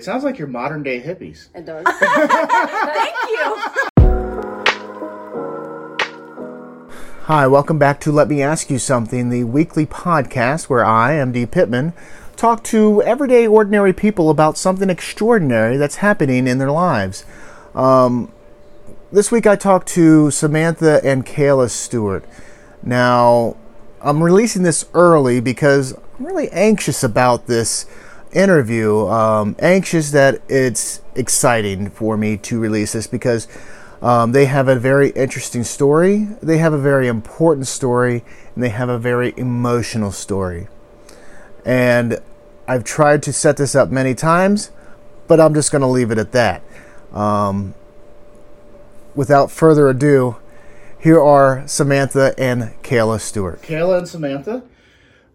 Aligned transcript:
It 0.00 0.04
sounds 0.04 0.24
like 0.24 0.38
you're 0.38 0.48
modern 0.48 0.82
day 0.82 0.98
hippies. 0.98 1.48
It 1.54 1.66
does. 1.66 1.84
Thank 2.00 3.14
you. 3.28 3.54
Hi, 7.24 7.46
welcome 7.46 7.78
back 7.78 8.00
to 8.00 8.10
Let 8.10 8.26
Me 8.26 8.42
Ask 8.42 8.70
You 8.70 8.78
Something, 8.78 9.28
the 9.28 9.44
weekly 9.44 9.84
podcast 9.84 10.70
where 10.70 10.82
I, 10.86 11.16
MD 11.16 11.50
Pittman, 11.50 11.92
talk 12.34 12.64
to 12.64 13.02
everyday, 13.02 13.46
ordinary 13.46 13.92
people 13.92 14.30
about 14.30 14.56
something 14.56 14.88
extraordinary 14.88 15.76
that's 15.76 15.96
happening 15.96 16.46
in 16.46 16.56
their 16.56 16.72
lives. 16.72 17.26
Um, 17.74 18.32
this 19.12 19.30
week 19.30 19.46
I 19.46 19.54
talked 19.54 19.88
to 19.88 20.30
Samantha 20.30 21.02
and 21.04 21.26
Kayla 21.26 21.68
Stewart. 21.68 22.24
Now, 22.82 23.54
I'm 24.00 24.22
releasing 24.22 24.62
this 24.62 24.86
early 24.94 25.40
because 25.40 25.92
I'm 26.18 26.24
really 26.24 26.48
anxious 26.52 27.04
about 27.04 27.48
this 27.48 27.84
interview. 28.32 29.06
Um, 29.06 29.56
anxious 29.58 30.10
that 30.12 30.42
it's 30.48 31.02
exciting 31.14 31.90
for 31.90 32.16
me 32.16 32.36
to 32.38 32.58
release 32.58 32.92
this 32.92 33.06
because 33.06 33.48
um, 34.02 34.32
they 34.32 34.46
have 34.46 34.68
a 34.68 34.76
very 34.76 35.10
interesting 35.10 35.62
story, 35.62 36.28
they 36.42 36.58
have 36.58 36.72
a 36.72 36.78
very 36.78 37.06
important 37.06 37.66
story, 37.66 38.24
and 38.54 38.64
they 38.64 38.70
have 38.70 38.88
a 38.88 38.98
very 38.98 39.34
emotional 39.36 40.10
story. 40.10 40.68
And 41.66 42.18
I've 42.66 42.84
tried 42.84 43.22
to 43.24 43.32
set 43.32 43.58
this 43.58 43.74
up 43.74 43.90
many 43.90 44.14
times, 44.14 44.70
but 45.28 45.38
I'm 45.38 45.52
just 45.52 45.70
going 45.70 45.82
to 45.82 45.88
leave 45.88 46.10
it 46.10 46.18
at 46.18 46.32
that. 46.32 46.62
Um, 47.12 47.74
without 49.14 49.50
further 49.50 49.88
ado, 49.88 50.36
here 50.98 51.20
are 51.20 51.66
Samantha 51.66 52.34
and 52.38 52.74
Kayla 52.82 53.20
Stewart. 53.20 53.60
Kayla 53.62 53.98
and 53.98 54.08
Samantha, 54.08 54.62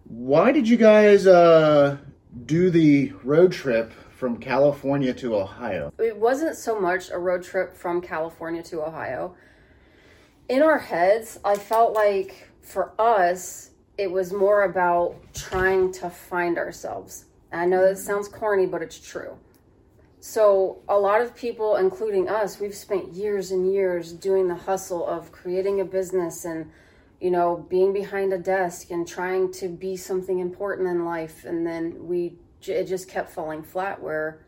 why 0.05 0.52
did 0.52 0.68
you 0.68 0.77
guys 0.77 1.27
uh, 1.27 1.98
do 2.44 2.70
the 2.70 3.14
road 3.24 3.52
trip 3.52 3.92
from 4.12 4.38
California 4.38 5.14
to 5.14 5.36
Ohio? 5.36 5.94
it 6.00 6.18
wasn't 6.18 6.56
so 6.56 6.80
much 6.80 7.10
a 7.10 7.18
road 7.18 7.44
trip 7.44 7.76
from 7.76 8.02
California 8.02 8.64
to 8.64 8.82
Ohio. 8.82 9.36
In 10.50 10.62
our 10.62 10.77
heads, 10.77 11.40
I 11.44 11.55
felt 11.55 11.94
like 11.94 12.50
for 12.62 12.94
us, 13.00 13.72
it 13.98 14.12
was 14.12 14.34
more 14.34 14.64
about 14.64 15.16
trying 15.34 15.92
to 15.94 16.10
find 16.10 16.58
ourselves. 16.58 17.26
And 17.52 17.62
I 17.62 17.66
know 17.66 17.88
that 17.88 17.98
sounds 17.98 18.27
corny, 18.27 18.66
but 18.66 18.82
it's 18.82 18.99
true. 18.99 19.38
So, 20.20 20.80
a 20.90 20.98
lot 20.98 21.22
of 21.22 21.36
people, 21.36 21.76
including 21.76 22.27
us, 22.27 22.60
we've 22.60 22.76
spent 22.76 23.14
years 23.14 23.52
and 23.52 23.72
years 23.72 24.12
doing 24.12 24.48
the 24.48 24.55
hustle 24.55 25.05
of 25.05 25.32
creating 25.32 25.82
a 25.82 25.86
business 25.86 26.46
and, 26.46 26.72
you 27.26 27.31
know, 27.31 27.65
being 27.71 27.91
behind 27.91 28.31
a 28.34 28.37
desk 28.37 28.91
and 28.91 29.07
trying 29.07 29.51
to 29.51 29.68
be 29.68 29.98
something 29.98 30.37
important 30.37 30.87
in 30.87 31.05
life. 31.05 31.43
And 31.43 31.65
then 31.65 32.07
we, 32.07 32.37
it 32.62 32.84
just 32.84 33.09
kept 33.09 33.31
falling 33.31 33.63
flat 33.63 33.99
where 33.99 34.45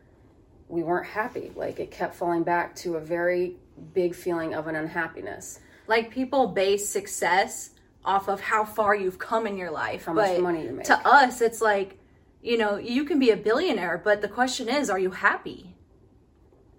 we 0.68 0.84
weren't 0.84 1.08
happy. 1.08 1.50
Like 1.56 1.80
it 1.80 1.90
kept 1.90 2.14
falling 2.14 2.44
back 2.44 2.76
to 2.76 2.94
a 2.94 3.00
very 3.00 3.56
big 3.94 4.14
feeling 4.14 4.54
of 4.54 4.68
an 4.68 4.76
unhappiness. 4.76 5.58
Like 5.88 6.12
people 6.12 6.46
base 6.46 6.88
success 6.88 7.70
off 8.04 8.28
of 8.28 8.40
how 8.40 8.64
far 8.64 8.94
you've 8.94 9.18
come 9.18 9.48
in 9.48 9.58
your 9.58 9.72
life. 9.72 10.04
How 10.04 10.12
much 10.12 10.38
money 10.38 10.62
you 10.62 10.70
make. 10.70 10.86
To 10.86 11.04
us, 11.04 11.40
it's 11.40 11.60
like, 11.60 11.98
you 12.42 12.58
know, 12.58 12.76
you 12.76 13.02
can 13.02 13.18
be 13.18 13.30
a 13.30 13.36
billionaire, 13.36 14.00
but 14.04 14.20
the 14.20 14.28
question 14.28 14.68
is, 14.68 14.88
are 14.88 15.00
you 15.00 15.10
happy? 15.10 15.74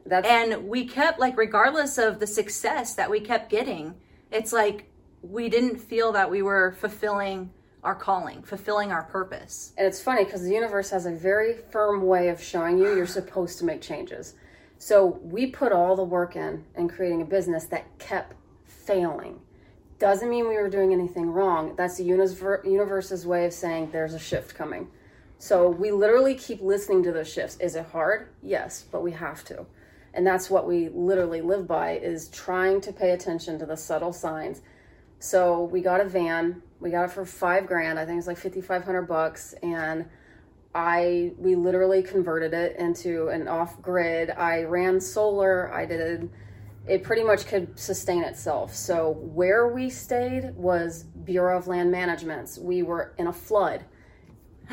That's 0.05 0.25
And 0.25 0.69
we 0.69 0.87
kept, 0.87 1.19
like, 1.19 1.35
regardless 1.37 1.97
of 1.97 2.21
the 2.21 2.27
success 2.27 2.95
that 2.95 3.11
we 3.11 3.19
kept 3.19 3.49
getting, 3.49 3.95
it's 4.31 4.53
like 4.53 4.88
we 5.21 5.49
didn't 5.49 5.77
feel 5.77 6.11
that 6.13 6.29
we 6.29 6.41
were 6.41 6.71
fulfilling 6.79 7.51
our 7.83 7.95
calling, 7.95 8.41
fulfilling 8.41 8.91
our 8.91 9.03
purpose. 9.03 9.73
and 9.77 9.87
it's 9.87 10.01
funny 10.01 10.25
because 10.25 10.43
the 10.43 10.53
universe 10.53 10.89
has 10.89 11.05
a 11.05 11.11
very 11.11 11.53
firm 11.71 12.05
way 12.05 12.27
of 12.27 12.41
showing 12.41 12.77
you 12.77 12.93
you're 12.95 13.05
supposed 13.05 13.57
to 13.59 13.65
make 13.65 13.81
changes. 13.81 14.33
So 14.77 15.19
we 15.23 15.47
put 15.47 15.71
all 15.71 15.95
the 15.95 16.03
work 16.03 16.35
in 16.35 16.65
in 16.75 16.89
creating 16.89 17.21
a 17.21 17.25
business 17.25 17.65
that 17.65 17.97
kept 17.97 18.33
failing. 18.65 19.39
Doesn't 19.97 20.29
mean 20.29 20.47
we 20.47 20.55
were 20.55 20.69
doing 20.69 20.93
anything 20.93 21.29
wrong. 21.29 21.75
That's 21.75 21.97
the 21.97 22.03
universe's 22.05 23.25
way 23.25 23.45
of 23.45 23.53
saying 23.53 23.91
there's 23.91 24.13
a 24.13 24.19
shift 24.19 24.55
coming. 24.55 24.87
So 25.37 25.69
we 25.69 25.91
literally 25.91 26.35
keep 26.35 26.61
listening 26.61 27.03
to 27.03 27.11
those 27.11 27.31
shifts. 27.31 27.57
Is 27.59 27.75
it 27.75 27.85
hard? 27.87 28.29
Yes, 28.41 28.85
but 28.91 29.01
we 29.01 29.11
have 29.11 29.43
to. 29.45 29.65
And 30.13 30.25
that's 30.25 30.49
what 30.49 30.67
we 30.67 30.89
literally 30.89 31.41
live 31.41 31.67
by 31.67 31.97
is 31.97 32.29
trying 32.29 32.81
to 32.81 32.91
pay 32.91 33.11
attention 33.11 33.59
to 33.59 33.65
the 33.65 33.77
subtle 33.77 34.11
signs. 34.11 34.61
So 35.19 35.63
we 35.63 35.81
got 35.81 36.01
a 36.01 36.05
van. 36.05 36.61
We 36.79 36.91
got 36.91 37.03
it 37.03 37.11
for 37.11 37.25
five 37.25 37.67
grand. 37.67 37.99
I 37.99 38.05
think 38.05 38.17
it's 38.17 38.27
like 38.27 38.37
fifty 38.37 38.61
five 38.61 38.83
hundred 38.83 39.03
bucks. 39.03 39.53
And 39.61 40.05
I 40.73 41.33
we 41.37 41.55
literally 41.55 42.01
converted 42.01 42.53
it 42.53 42.77
into 42.77 43.27
an 43.27 43.47
off 43.47 43.81
grid. 43.81 44.29
I 44.31 44.63
ran 44.63 44.99
solar. 45.01 45.73
I 45.73 45.85
did 45.85 46.29
it 46.87 47.03
pretty 47.03 47.23
much 47.23 47.45
could 47.45 47.77
sustain 47.77 48.23
itself. 48.23 48.73
So 48.73 49.11
where 49.11 49.67
we 49.67 49.89
stayed 49.89 50.55
was 50.55 51.03
Bureau 51.03 51.57
of 51.57 51.67
Land 51.67 51.91
Management's. 51.91 52.57
We 52.57 52.81
were 52.81 53.13
in 53.17 53.27
a 53.27 53.33
flood. 53.33 53.85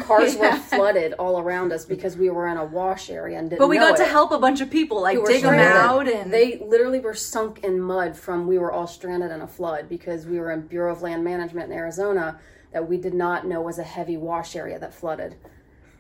Cars 0.01 0.37
were 0.37 0.55
flooded 0.57 1.15
all 1.15 1.39
around 1.39 1.73
us 1.73 1.85
because 1.85 2.17
we 2.17 2.31
were 2.31 2.49
in 2.49 2.57
a 2.57 2.65
wash 2.65 3.11
area 3.11 3.39
and 3.39 3.49
didn't 3.49 3.61
But 3.61 3.69
we 3.69 3.79
got 3.79 3.97
to 3.97 4.05
help 4.05 4.31
a 4.31 4.39
bunch 4.39 4.61
of 4.61 4.71
people, 4.71 5.01
like 5.01 5.19
dig 5.25 5.43
them 5.43 5.55
out, 5.55 6.09
and 6.09 6.33
they 6.33 6.59
literally 6.59 7.01
were 7.01 7.15
sunk 7.15 7.65
in 7.65 7.81
mud 7.81 8.17
from 8.17 8.47
we 8.47 8.59
were 8.59 8.73
all 8.73 8.87
stranded 8.87 9.31
in 9.31 9.41
a 9.41 9.47
flood 9.47 9.89
because 9.89 10.27
we 10.27 10.39
were 10.39 10.53
in 10.53 10.67
Bureau 10.67 10.93
of 10.93 11.03
Land 11.03 11.25
Management 11.25 11.71
in 11.71 11.77
Arizona 11.77 12.39
that 12.73 12.87
we 12.87 12.99
did 12.99 13.15
not 13.15 13.47
know 13.47 13.61
was 13.61 13.79
a 13.79 13.85
heavy 13.85 14.17
wash 14.17 14.55
area 14.55 14.79
that 14.79 14.93
flooded. 14.93 15.37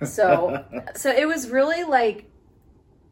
So 0.04 0.64
So 0.94 1.10
it 1.10 1.26
was 1.26 1.48
really 1.48 1.84
like 1.84 2.30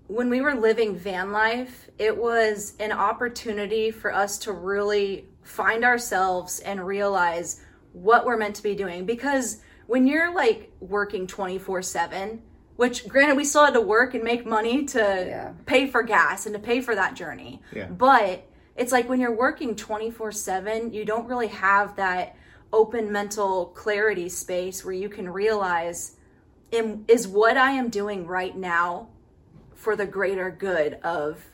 when 0.06 0.28
we 0.28 0.40
were 0.40 0.54
living 0.54 0.96
van 0.96 1.32
life, 1.32 1.88
it 1.98 2.16
was 2.16 2.74
an 2.78 2.92
opportunity 2.92 3.90
for 3.90 4.12
us 4.12 4.38
to 4.38 4.52
really 4.52 5.26
find 5.42 5.84
ourselves 5.84 6.60
and 6.60 6.86
realize 6.86 7.62
what 7.92 8.26
we're 8.26 8.36
meant 8.36 8.56
to 8.56 8.62
be 8.62 8.74
doing. 8.74 9.06
Because 9.06 9.58
when 9.86 10.06
you're 10.06 10.34
like 10.34 10.72
working 10.80 11.26
24 11.26 11.82
7, 11.82 12.42
which 12.76 13.08
granted, 13.08 13.36
we 13.36 13.44
still 13.44 13.64
had 13.64 13.74
to 13.74 13.80
work 13.80 14.14
and 14.14 14.24
make 14.24 14.46
money 14.46 14.84
to 14.86 14.98
Yeah. 14.98 15.52
pay 15.66 15.86
for 15.86 16.02
gas 16.02 16.46
and 16.46 16.54
to 16.54 16.60
pay 16.60 16.80
for 16.80 16.94
that 16.94 17.14
journey. 17.14 17.62
Yeah. 17.72 17.86
But 17.86 18.44
it's 18.76 18.92
like 18.92 19.08
when 19.08 19.20
you're 19.20 19.34
working 19.34 19.76
24 19.76 20.32
7, 20.32 20.92
you 20.92 21.04
don't 21.04 21.26
really 21.28 21.48
have 21.48 21.96
that 21.96 22.36
open 22.72 23.12
mental 23.12 23.66
clarity 23.66 24.28
space 24.28 24.84
where 24.84 24.94
you 24.94 25.08
can 25.08 25.28
realize 25.28 26.16
am, 26.72 27.04
is 27.06 27.28
what 27.28 27.56
I 27.56 27.72
am 27.72 27.88
doing 27.88 28.26
right 28.26 28.56
now 28.56 29.08
for 29.74 29.94
the 29.94 30.06
greater 30.06 30.50
good 30.50 30.94
of 31.04 31.44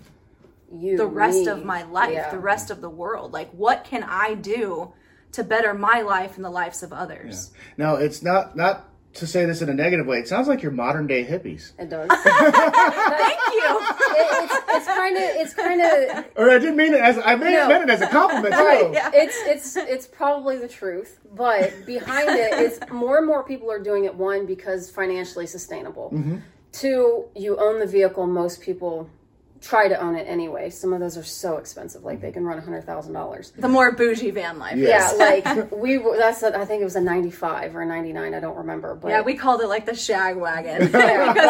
you 0.73 0.97
the 0.97 1.07
rest 1.07 1.41
me, 1.41 1.49
of 1.49 1.65
my 1.65 1.83
life, 1.83 2.13
yeah. 2.13 2.31
the 2.31 2.39
rest 2.39 2.71
of 2.71 2.81
the 2.81 2.89
world. 2.89 3.33
Like, 3.33 3.51
what 3.51 3.85
can 3.85 4.05
I 4.05 4.35
do 4.35 4.93
to 5.33 5.45
better 5.45 5.75
my 5.75 6.01
life 6.03 6.37
and 6.37 6.45
the 6.45 6.51
lives 6.51 6.83
of 6.83 6.93
others? 6.93 7.51
Now, 7.77 7.97
it's 7.97 8.23
not 8.23 8.57
not 8.57 8.87
to 9.15 9.27
say 9.27 9.45
this 9.45 9.61
in 9.61 9.69
a 9.69 9.75
negative 9.75 10.07
way. 10.07 10.19
It 10.19 10.29
sounds 10.29 10.47
like 10.47 10.63
you're 10.63 10.71
modern 10.71 11.07
day 11.09 11.25
hippies. 11.25 11.73
It 11.81 11.91
does. 11.91 12.09
Thank 12.23 13.41
you. 13.55 13.79
It- 13.81 14.31
it's 14.43 14.55
it's 14.73 14.87
kind 14.87 15.17
of 15.17 15.23
it's 15.23 15.55
kind 15.55 15.81
of 15.83 16.25
Or 16.37 16.51
I 16.51 16.59
didn't 16.59 16.77
mean 16.77 16.95
it 16.95 17.01
as 17.01 17.19
I 17.19 17.35
meant, 17.37 17.53
No. 17.55 17.69
meant 17.69 17.85
it 17.85 17.91
as 17.91 18.01
a 18.01 18.07
compliment 18.09 18.55
too. 18.55 18.61
Right. 18.61 18.93
It's 19.15 19.37
it's 19.47 19.77
it's 19.77 20.07
probably 20.07 20.57
the 20.59 20.69
truth, 20.69 21.19
but 21.35 21.85
behind 21.87 22.31
it 22.31 22.55
is 22.55 22.81
more 22.91 23.19
and 23.19 23.27
more 23.27 23.43
people 23.45 23.71
are 23.71 23.83
doing 23.83 24.05
it. 24.05 24.15
One 24.15 24.47
because 24.47 24.91
financially 24.91 25.47
sustainable. 25.47 26.11
Mm-hmm. 26.15 26.37
Two, 26.73 27.27
you 27.35 27.59
own 27.59 27.81
the 27.81 27.87
vehicle. 27.87 28.27
Most 28.27 28.61
people 28.63 29.11
try 29.61 29.89
to 29.89 30.01
own 30.01 30.17
it 30.17 30.25
anyway. 30.27 30.71
Some 30.71 30.93
of 30.93 31.01
those 31.01 31.17
are 31.19 31.23
so 31.23 31.59
expensive, 31.59 32.03
like 32.03 32.21
they 32.21 32.33
can 32.33 32.45
run 32.45 32.59
a 32.59 32.61
hundred 32.63 32.85
thousand 32.85 33.13
dollars. 33.13 33.53
The 33.57 33.69
more 33.69 33.93
bougie 33.93 34.31
van 34.31 34.59
life. 34.59 34.77
Yeah. 34.77 35.13
Yeah, 35.13 35.45
like 35.45 35.73
we 35.73 35.99
were- 35.99 36.17
that's 36.17 36.43
a, 36.43 36.57
I 36.59 36.65
think 36.65 36.81
it 36.81 36.85
was 36.85 36.97
a 36.97 37.01
ninety 37.01 37.31
five 37.31 37.77
or 37.77 37.83
a 37.83 37.87
ninety 37.87 38.13
nine. 38.13 38.33
I 38.35 38.41
don't 38.41 38.57
remember, 38.57 38.95
but 38.95 39.09
Yeah, 39.09 39.21
we 39.21 39.35
called 39.35 39.61
it 39.61 39.67
like 39.69 39.85
the 39.87 39.95
shag 39.95 40.37
wagon 40.37 40.79
because 40.87 41.05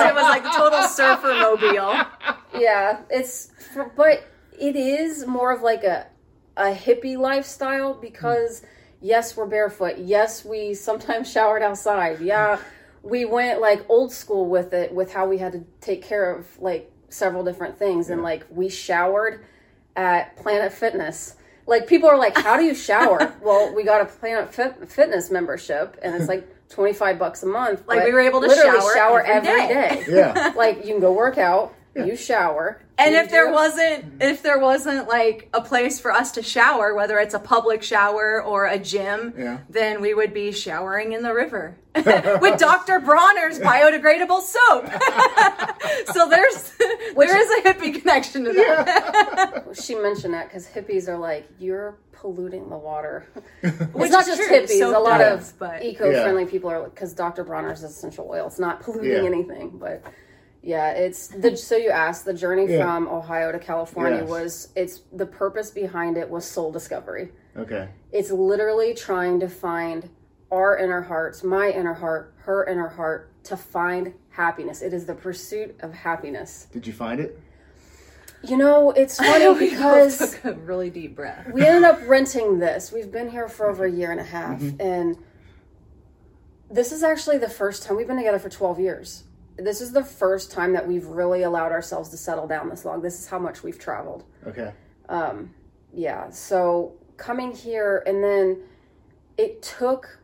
it 0.07 0.15
was 0.15 0.23
like 0.25 0.43
the 0.43 0.51
total 0.51 0.83
surfer 0.89 1.35
mobile. 1.35 2.61
yeah 2.61 3.01
it's 3.11 3.53
but 3.97 4.25
it 4.59 4.75
is 4.77 5.27
more 5.27 5.53
of 5.53 5.63
like 5.63 5.85
a 5.85 6.07
a 6.57 6.75
hippie 6.75 7.17
lifestyle 7.17 7.95
because 7.95 8.63
yes 9.01 9.37
we're 9.37 9.47
barefoot 9.47 9.97
yes 9.99 10.45
we 10.45 10.75
sometimes 10.75 11.31
showered 11.31 11.63
outside 11.63 12.21
yeah 12.21 12.59
we 13.03 13.25
went 13.25 13.61
like 13.61 13.89
old 13.89 14.13
school 14.13 14.47
with 14.47 14.75
it 14.75 14.93
with 14.93 15.13
how 15.13 15.27
we 15.27 15.39
had 15.39 15.53
to 15.53 15.65
take 15.81 16.03
care 16.03 16.35
of 16.35 16.47
like 16.59 16.91
several 17.11 17.45
different 17.45 17.77
things 17.79 18.09
and 18.11 18.23
like 18.23 18.47
we 18.51 18.69
showered 18.69 19.45
at 19.97 20.37
planet 20.37 20.73
fitness 20.73 21.35
like 21.67 21.87
people 21.87 22.09
are 22.09 22.17
like 22.17 22.37
how 22.39 22.57
do 22.57 22.63
you 22.65 22.75
shower 22.75 23.35
well 23.43 23.75
we 23.75 23.83
got 23.85 24.01
a 24.01 24.05
planet 24.05 24.53
Fit- 24.55 24.89
fitness 24.89 25.31
membership 25.31 25.99
and 26.03 26.15
it's 26.15 26.29
like 26.29 26.47
25 26.71 27.19
bucks 27.19 27.43
a 27.43 27.47
month 27.47 27.83
Like, 27.89 28.05
we 28.05 28.13
were 28.13 28.21
able 28.21 28.41
to 28.41 28.47
literally 28.47 28.79
shower 28.79 28.95
shower 28.95 29.21
every 29.23 29.49
every 29.51 29.75
day. 29.75 30.05
day 30.07 30.13
Yeah. 30.17 30.53
like 30.57 30.79
you 30.85 30.93
can 30.93 31.01
go 31.01 31.13
work 31.13 31.37
out 31.37 31.75
You 31.97 32.15
shower. 32.17 32.81
And 33.01 33.15
if 33.15 33.31
there 33.31 33.51
wasn't 33.53 34.05
mm-hmm. 34.05 34.23
if 34.23 34.43
there 34.43 34.59
wasn't 34.59 35.09
like 35.09 35.49
a 35.55 35.61
place 35.61 35.99
for 35.99 36.13
us 36.13 36.33
to 36.33 36.43
shower, 36.43 36.95
whether 36.95 37.19
it's 37.19 37.35
a 37.35 37.39
public 37.39 37.83
shower 37.83 38.43
or 38.43 38.67
a 38.67 38.79
gym, 38.79 39.35
Yeah. 39.37 39.59
then 39.69 40.01
we 40.01 40.15
would 40.15 40.35
be 40.35 40.53
showering 40.53 41.13
in 41.13 41.23
the 41.23 41.33
river 41.35 41.77
with 41.95 42.59
Dr. 42.59 43.01
Bronner's 43.01 43.59
biodegradable 43.59 44.43
soap. 44.43 44.87
so 46.15 46.29
there's 46.29 46.73
there 47.17 47.41
is 47.41 47.65
a 47.65 47.69
hippie 47.69 47.99
connection 47.99 48.45
to 48.45 48.53
that. 48.53 49.65
she 49.83 49.95
mentioned 49.95 50.35
that 50.35 50.49
because 50.49 50.67
hippies 50.67 51.09
are 51.09 51.19
like, 51.19 51.49
you're 51.59 51.97
polluting 52.13 52.69
the 52.69 52.77
water. 52.77 53.27
Which 53.63 53.73
it's 53.73 54.13
not 54.13 54.27
just 54.27 54.43
true, 54.43 54.61
hippies. 54.61 54.79
soap 54.79 54.95
a 54.95 54.99
lot 54.99 55.19
does, 55.19 55.53
of 55.53 55.59
but- 55.59 55.83
eco-friendly 55.83 56.47
people 56.47 56.71
are 56.71 56.85
because 56.85 57.15
Dr. 57.15 57.45
Bronner's 57.45 57.83
essential 57.83 58.29
oil. 58.31 58.47
It's 58.47 58.59
not 58.59 58.81
polluting 58.83 59.25
Yeah. 59.25 59.31
anything, 59.31 59.71
but 59.79 60.03
yeah, 60.63 60.91
it's 60.93 61.29
the. 61.29 61.57
So 61.57 61.77
you 61.77 61.91
asked 61.91 62.25
the 62.25 62.35
journey 62.35 62.67
Yeah. 62.67 62.83
from 62.83 63.09
Ohio 63.09 63.51
to 63.53 63.59
California 63.59 64.21
Yes. 64.21 64.29
was 64.29 64.69
it's 64.77 65.01
the 65.13 65.27
purpose 65.27 65.71
behind 65.71 66.17
it 66.17 66.29
was 66.29 66.45
soul 66.45 66.71
discovery. 66.71 67.33
Okay. 67.57 67.89
It's 68.13 68.31
literally 68.31 68.95
trying 68.95 69.41
to 69.41 69.49
find 69.49 70.11
our 70.51 70.77
inner 70.77 71.03
hearts, 71.03 71.43
my 71.43 71.71
inner 71.71 71.95
heart, 71.95 72.35
her 72.39 72.67
inner 72.67 72.89
heart, 72.89 73.31
to 73.45 73.57
find 73.57 74.13
happiness. 74.31 74.83
It 74.83 74.93
is 74.93 75.07
the 75.07 75.15
pursuit 75.15 75.77
of 75.81 75.93
happiness. 75.93 76.67
Did 76.73 76.87
you 76.87 76.93
find 76.93 77.21
it? 77.21 77.39
You 78.43 78.57
know, 78.57 78.91
it's 78.91 79.17
funny 79.19 79.59
because 79.59 80.19
took 80.19 80.45
a 80.45 80.53
really 80.55 80.91
deep 80.91 81.17
breath. 81.17 81.51
we 81.53 81.65
ended 81.65 81.85
up 81.85 82.01
renting 82.07 82.59
this. 82.59 82.93
We've 82.93 83.11
been 83.11 83.31
here 83.31 83.49
for 83.49 83.69
over 83.69 83.85
a 83.85 83.91
year 83.91 84.11
and 84.11 84.21
a 84.21 84.25
half, 84.25 84.61
mm-hmm. 84.61 84.81
and 84.81 85.17
this 86.71 86.93
is 86.93 87.03
actually 87.03 87.39
the 87.39 87.49
first 87.49 87.83
time 87.83 87.97
we've 87.97 88.07
been 88.07 88.17
together 88.17 88.39
for 88.39 88.49
12 88.49 88.79
years. 88.81 89.25
This 89.65 89.81
is 89.81 89.93
the 89.93 90.05
first 90.05 90.51
time 90.51 90.73
that 90.73 90.87
we've 90.87 91.07
really 91.07 91.43
allowed 91.43 91.73
ourselves 91.73 92.09
to 92.11 92.17
settle 92.17 92.47
down 92.47 92.69
this 92.69 92.85
long. 92.85 93.03
This 93.03 93.19
is 93.21 93.27
how 93.27 93.39
much 93.39 93.63
we've 93.63 93.79
traveled. 93.79 94.25
Okay. 94.47 94.73
Um, 95.09 95.55
yeah, 95.93 96.31
so 96.31 96.95
coming 97.17 97.53
here, 97.53 98.03
and 98.07 98.23
then 98.23 98.63
it 99.37 99.63
took 99.63 100.19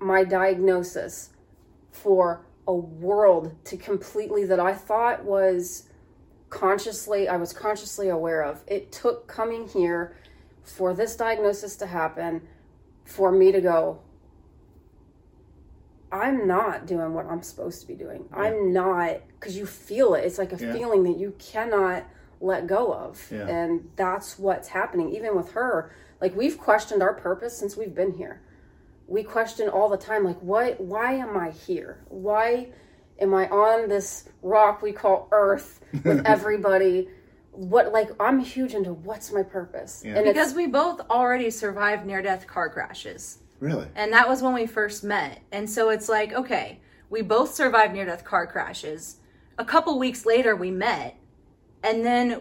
my 0.00 0.24
diagnosis 0.24 1.30
for 1.90 2.46
a 2.66 2.74
world 2.74 3.54
to 3.64 3.76
completely 3.76 4.44
that 4.44 4.60
I 4.60 4.72
thought 4.72 5.24
was 5.24 5.88
consciously, 6.48 7.28
I 7.28 7.36
was 7.36 7.52
consciously 7.52 8.08
aware 8.08 8.42
of. 8.42 8.62
It 8.66 8.92
took 8.92 9.26
coming 9.26 9.68
here 9.68 10.16
for 10.62 10.94
this 10.94 11.16
diagnosis 11.16 11.76
to 11.76 11.86
happen 11.86 12.42
for 13.04 13.32
me 13.32 13.52
to 13.52 13.60
go, 13.60 14.00
I'm 16.12 16.46
not 16.46 16.86
doing 16.86 17.14
what 17.14 17.26
I'm 17.26 17.42
supposed 17.42 17.80
to 17.82 17.86
be 17.86 17.94
doing. 17.94 18.24
I'm 18.32 18.72
not, 18.72 19.20
because 19.38 19.56
you 19.56 19.66
feel 19.66 20.14
it. 20.14 20.24
It's 20.24 20.38
like 20.38 20.52
a 20.52 20.56
Yeah. 20.64 20.72
feeling 20.72 21.04
that 21.04 21.16
you 21.18 21.34
cannot 21.38 22.04
let 22.40 22.66
go 22.66 22.92
of. 22.92 23.28
Yeah. 23.30 23.46
And 23.46 23.90
that's 23.96 24.38
what's 24.38 24.68
happening. 24.68 25.10
Even 25.14 25.36
with 25.36 25.52
her, 25.52 25.90
like 26.20 26.34
we've 26.36 26.58
questioned 26.58 27.02
our 27.02 27.14
purpose 27.14 27.56
since 27.56 27.76
we've 27.76 27.94
been 27.94 28.12
here. 28.12 28.40
We 29.06 29.22
question 29.24 29.68
all 29.68 29.88
the 29.88 29.96
time, 29.96 30.24
like, 30.24 30.40
what, 30.40 30.80
why 30.80 31.12
am 31.14 31.36
I 31.36 31.50
here? 31.50 31.98
Why 32.08 32.68
am 33.20 33.34
I 33.34 33.48
on 33.48 33.88
this 33.88 34.28
rock 34.42 34.82
we 34.82 34.92
call 34.92 35.28
Earth 35.32 35.80
with 36.04 36.22
everybody? 36.26 37.08
What, 37.52 37.92
like, 37.92 38.10
I'm 38.20 38.38
huge 38.38 38.74
into 38.74 38.92
what's 38.92 39.32
my 39.32 39.42
purpose. 39.42 40.02
And 40.04 40.24
Because 40.24 40.54
we 40.54 40.66
both 40.68 41.00
already 41.10 41.50
survived 41.50 42.06
near 42.06 42.22
death 42.22 42.46
car 42.46 42.68
crashes. 42.68 43.38
Really? 43.60 43.86
And 43.94 44.12
that 44.12 44.28
was 44.28 44.42
when 44.42 44.54
we 44.54 44.66
first 44.66 45.04
met. 45.04 45.42
And 45.52 45.68
so 45.68 45.90
it's 45.90 46.08
like, 46.08 46.32
okay, 46.32 46.80
we 47.10 47.22
both 47.22 47.54
survived 47.54 47.92
near 47.92 48.06
death 48.06 48.24
car 48.24 48.46
crashes. 48.46 49.16
A 49.58 49.64
couple 49.64 49.98
weeks 49.98 50.24
later, 50.26 50.56
we 50.56 50.70
met. 50.70 51.16
And 51.82 52.04
then 52.04 52.40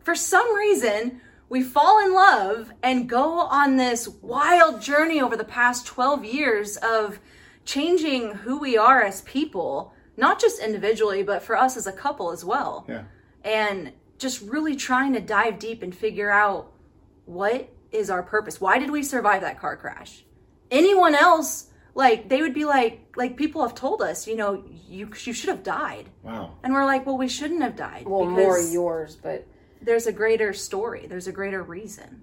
for 0.00 0.14
some 0.14 0.54
reason, 0.54 1.20
we 1.48 1.62
fall 1.62 2.04
in 2.04 2.14
love 2.14 2.72
and 2.82 3.08
go 3.08 3.40
on 3.40 3.76
this 3.76 4.08
wild 4.08 4.80
journey 4.80 5.20
over 5.20 5.36
the 5.36 5.44
past 5.44 5.86
12 5.86 6.24
years 6.24 6.76
of 6.76 7.18
changing 7.64 8.32
who 8.34 8.58
we 8.58 8.76
are 8.76 9.02
as 9.02 9.22
people, 9.22 9.92
not 10.16 10.40
just 10.40 10.60
individually, 10.60 11.22
but 11.22 11.42
for 11.42 11.56
us 11.56 11.76
as 11.76 11.86
a 11.86 11.92
couple 11.92 12.30
as 12.30 12.44
well 12.44 12.84
Yeah. 12.88 13.04
and 13.44 13.92
just 14.18 14.42
really 14.42 14.76
trying 14.76 15.12
to 15.14 15.20
dive 15.20 15.58
deep 15.58 15.82
and 15.82 15.94
figure 15.94 16.30
out 16.30 16.72
what 17.24 17.70
is 17.90 18.10
our 18.10 18.22
purpose 18.22 18.60
why 18.60 18.78
did 18.78 18.90
we 18.90 19.02
survive 19.02 19.40
that 19.40 19.58
car 19.58 19.76
crash 19.76 20.24
anyone 20.70 21.14
else 21.14 21.66
like 21.94 22.28
they 22.28 22.40
would 22.42 22.54
be 22.54 22.64
like 22.64 23.12
like 23.16 23.36
people 23.36 23.62
have 23.62 23.74
told 23.74 24.00
us 24.00 24.26
you 24.26 24.36
know 24.36 24.64
you 24.88 25.10
you 25.24 25.32
should 25.32 25.48
have 25.48 25.62
died. 25.62 26.08
Wow. 26.22 26.56
and 26.62 26.72
we're 26.72 26.84
like 26.84 27.04
well 27.06 27.18
we 27.18 27.28
shouldn't 27.28 27.62
have 27.62 27.76
died 27.76 28.06
well, 28.06 28.26
because 28.26 28.36
more 28.36 28.60
yours, 28.60 29.16
but 29.20 29.46
there's 29.82 30.06
a 30.06 30.12
greater 30.12 30.52
story. 30.52 31.06
There's 31.06 31.26
a 31.26 31.32
greater 31.32 31.62
reason. 31.62 32.22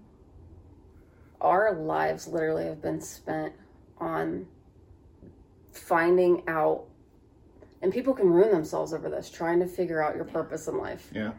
our 1.42 1.74
lives 1.74 2.28
literally 2.28 2.66
have 2.66 2.82
been 2.82 3.02
spent 3.02 3.54
on 4.00 4.46
finding 5.72 6.44
out 6.48 6.86
and 7.82 7.94
people 7.94 8.14
can 8.14 8.28
ruin 8.30 8.52
themselves 8.52 8.94
over 8.94 9.10
this 9.10 9.30
trying 9.30 9.60
to 9.60 9.68
figure 9.68 10.02
out 10.02 10.16
your 10.16 10.26
purpose 10.26 10.68
in 10.68 10.78
life. 10.78 11.10
Yeah. 11.14 11.32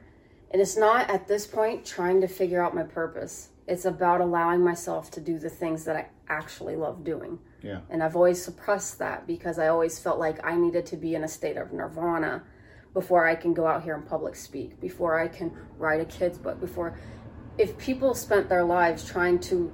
and 0.52 0.62
it's 0.62 0.76
not 0.76 1.10
at 1.10 1.26
this 1.26 1.46
point 1.46 1.84
trying 1.84 2.20
to 2.20 2.28
figure 2.28 2.62
out 2.62 2.74
my 2.74 2.84
purpose 2.84 3.48
it's 3.68 3.84
about 3.84 4.20
allowing 4.20 4.62
myself 4.64 5.10
to 5.10 5.20
do 5.20 5.38
the 5.38 5.50
things 5.50 5.84
that 5.84 5.94
i 5.96 6.06
actually 6.28 6.74
love 6.76 7.04
doing 7.04 7.38
Yeah. 7.62 7.80
and 7.90 8.02
i've 8.02 8.16
always 8.16 8.42
suppressed 8.42 8.98
that 8.98 9.26
because 9.26 9.58
i 9.58 9.68
always 9.68 9.98
felt 9.98 10.18
like 10.18 10.44
i 10.44 10.56
needed 10.56 10.84
to 10.86 10.96
be 10.96 11.14
in 11.14 11.22
a 11.24 11.28
state 11.28 11.56
of 11.56 11.72
nirvana 11.72 12.42
before 12.94 13.26
i 13.26 13.34
can 13.34 13.52
go 13.54 13.66
out 13.66 13.82
here 13.84 13.94
and 13.94 14.06
public 14.06 14.34
speak 14.36 14.80
before 14.80 15.18
i 15.20 15.28
can 15.28 15.52
write 15.78 16.00
a 16.00 16.04
kid's 16.06 16.38
book 16.38 16.58
before 16.60 16.98
if 17.58 17.76
people 17.78 18.14
spent 18.14 18.48
their 18.48 18.64
lives 18.64 19.04
trying 19.04 19.38
to 19.50 19.70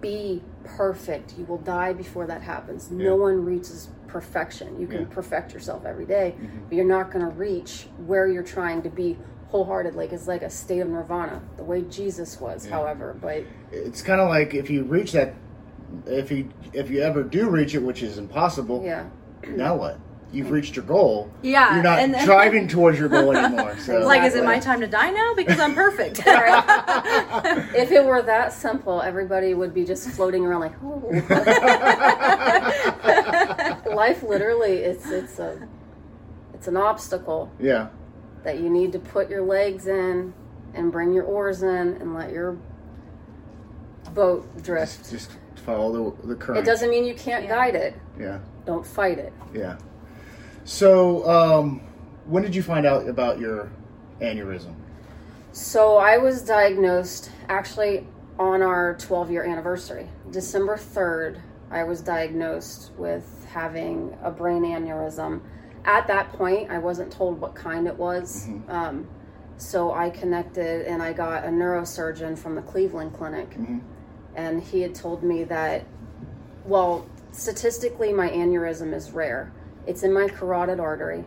be 0.00 0.42
perfect 0.64 1.34
you 1.38 1.44
will 1.44 1.58
die 1.58 1.92
before 1.92 2.26
that 2.26 2.42
happens 2.42 2.90
no 2.90 3.14
one 3.16 3.44
reaches 3.44 3.88
perfection 4.08 4.78
you 4.80 4.86
can 4.86 4.96
Yeah. 4.96 5.02
Mm-hmm. 5.04 5.12
perfect 5.14 5.54
yourself 5.54 5.84
every 5.86 6.04
day, 6.04 6.34
but 6.68 6.74
you're 6.76 6.84
not 6.98 7.10
going 7.12 7.24
to 7.24 7.30
reach 7.34 7.86
where 8.06 8.26
you're 8.28 8.42
trying 8.58 8.82
to 8.82 8.90
be 8.90 9.16
wholehearted 9.52 9.94
like 9.94 10.12
it's 10.12 10.26
like 10.26 10.40
a 10.40 10.48
state 10.48 10.80
of 10.80 10.88
nirvana 10.88 11.42
the 11.58 11.62
way 11.62 11.82
jesus 11.82 12.40
was 12.40 12.64
however 12.66 13.14
but 13.20 13.44
It's 13.70 14.00
kind 14.00 14.18
of 14.18 14.30
like 14.30 14.54
if 14.54 14.70
you 14.70 14.82
reach 14.82 15.12
that, 15.12 15.34
if 16.06 16.30
you 16.30 16.48
if 16.72 16.88
you 16.90 17.02
ever 17.02 17.22
do 17.22 17.50
reach 17.50 17.74
it, 17.74 17.82
which 17.82 18.02
is 18.02 18.16
impossible. 18.16 18.82
yeah 18.82 19.04
Now 19.46 19.76
what? 19.76 19.98
You've 20.32 20.50
reached 20.50 20.76
your 20.76 20.86
goal. 20.86 21.30
Yeah, 21.42 21.74
You're 21.74 21.82
not 21.82 21.98
and 21.98 22.14
then- 22.14 22.24
driving 22.24 22.66
towards 22.66 22.98
your 22.98 23.10
goal 23.10 23.36
anymore. 23.36 23.76
So 23.84 23.98
it's 23.98 24.06
like 24.06 24.22
is 24.22 24.34
it 24.34 24.44
my 24.44 24.58
time 24.58 24.80
to 24.80 24.86
die 24.86 25.10
now 25.10 25.34
because 25.34 25.60
i'm 25.60 25.74
perfect 25.74 26.18
if 26.24 27.90
it 27.92 28.02
were 28.02 28.22
that 28.22 28.54
simple 28.54 29.02
everybody 29.02 29.52
would 29.52 29.74
be 29.74 29.84
just 29.84 30.08
floating 30.16 30.46
around 30.46 30.60
like 30.60 30.76
oh 30.82 31.10
life 33.94 34.22
literally 34.22 34.76
it's 34.78 35.10
it's 35.10 35.38
a 35.38 35.68
it's 36.54 36.68
an 36.68 36.76
obstacle 36.78 37.50
yeah. 37.60 37.88
That 38.44 38.58
you 38.58 38.68
need 38.70 38.92
to 38.92 38.98
put 38.98 39.28
your 39.30 39.42
legs 39.42 39.86
in 39.86 40.32
and 40.74 40.90
bring 40.90 41.12
your 41.12 41.24
oars 41.24 41.62
in 41.62 41.68
and 42.00 42.14
let 42.14 42.32
your 42.32 42.56
boat 44.14 44.62
drift 44.62 45.10
Just 45.10 45.30
follow 45.64 46.10
the 46.20 46.28
the 46.28 46.34
current. 46.34 46.58
it 46.58 46.66
doesn't 46.68 46.90
mean 46.90 47.04
you 47.04 47.14
can't 47.14 47.44
Yeah. 47.44 47.50
guide 47.50 47.74
it 47.74 47.94
Yeah. 48.18 48.38
don't 48.66 48.86
fight 48.86 49.18
it 49.18 49.32
Yeah. 49.54 49.76
So, 50.64 51.28
um, 51.28 51.80
when 52.26 52.42
did 52.44 52.54
you 52.54 52.62
find 52.62 52.86
out 52.86 53.08
about 53.08 53.38
your 53.40 53.68
aneurysm? 54.20 54.74
So 55.52 55.96
I 55.96 56.18
was 56.18 56.42
diagnosed 56.42 57.30
actually 57.48 58.06
on 58.38 58.62
our 58.62 58.94
12 58.94 59.30
year 59.30 59.42
anniversary. 59.44 60.08
December 60.30 60.76
3rd, 60.76 61.38
I 61.70 61.82
was 61.84 62.00
diagnosed 62.00 62.92
with 62.96 63.46
having 63.52 64.16
a 64.22 64.30
brain 64.30 64.62
aneurysm. 64.62 65.40
At 65.84 66.06
that 66.06 66.32
point, 66.32 66.70
I 66.70 66.78
wasn't 66.78 67.12
told 67.12 67.40
what 67.40 67.54
kind 67.54 67.86
it 67.86 67.96
was. 67.96 68.46
Mm-hmm. 68.46 68.70
Um, 68.70 69.08
so 69.56 69.92
I 69.92 70.10
connected 70.10 70.86
and 70.86 71.02
I 71.02 71.12
got 71.12 71.44
a 71.44 71.48
neurosurgeon 71.48 72.38
from 72.38 72.54
the 72.54 72.62
Cleveland 72.62 73.14
Clinic. 73.14 73.50
Mm-hmm. 73.50 73.78
And 74.34 74.62
he 74.62 74.80
had 74.80 74.94
told 74.94 75.22
me 75.22 75.44
that, 75.44 75.84
well, 76.64 77.06
statistically, 77.32 78.12
my 78.12 78.28
aneurysm 78.28 78.94
is 78.94 79.10
rare. 79.10 79.52
It's 79.86 80.02
in 80.02 80.12
my 80.12 80.28
carotid 80.28 80.80
artery. 80.80 81.24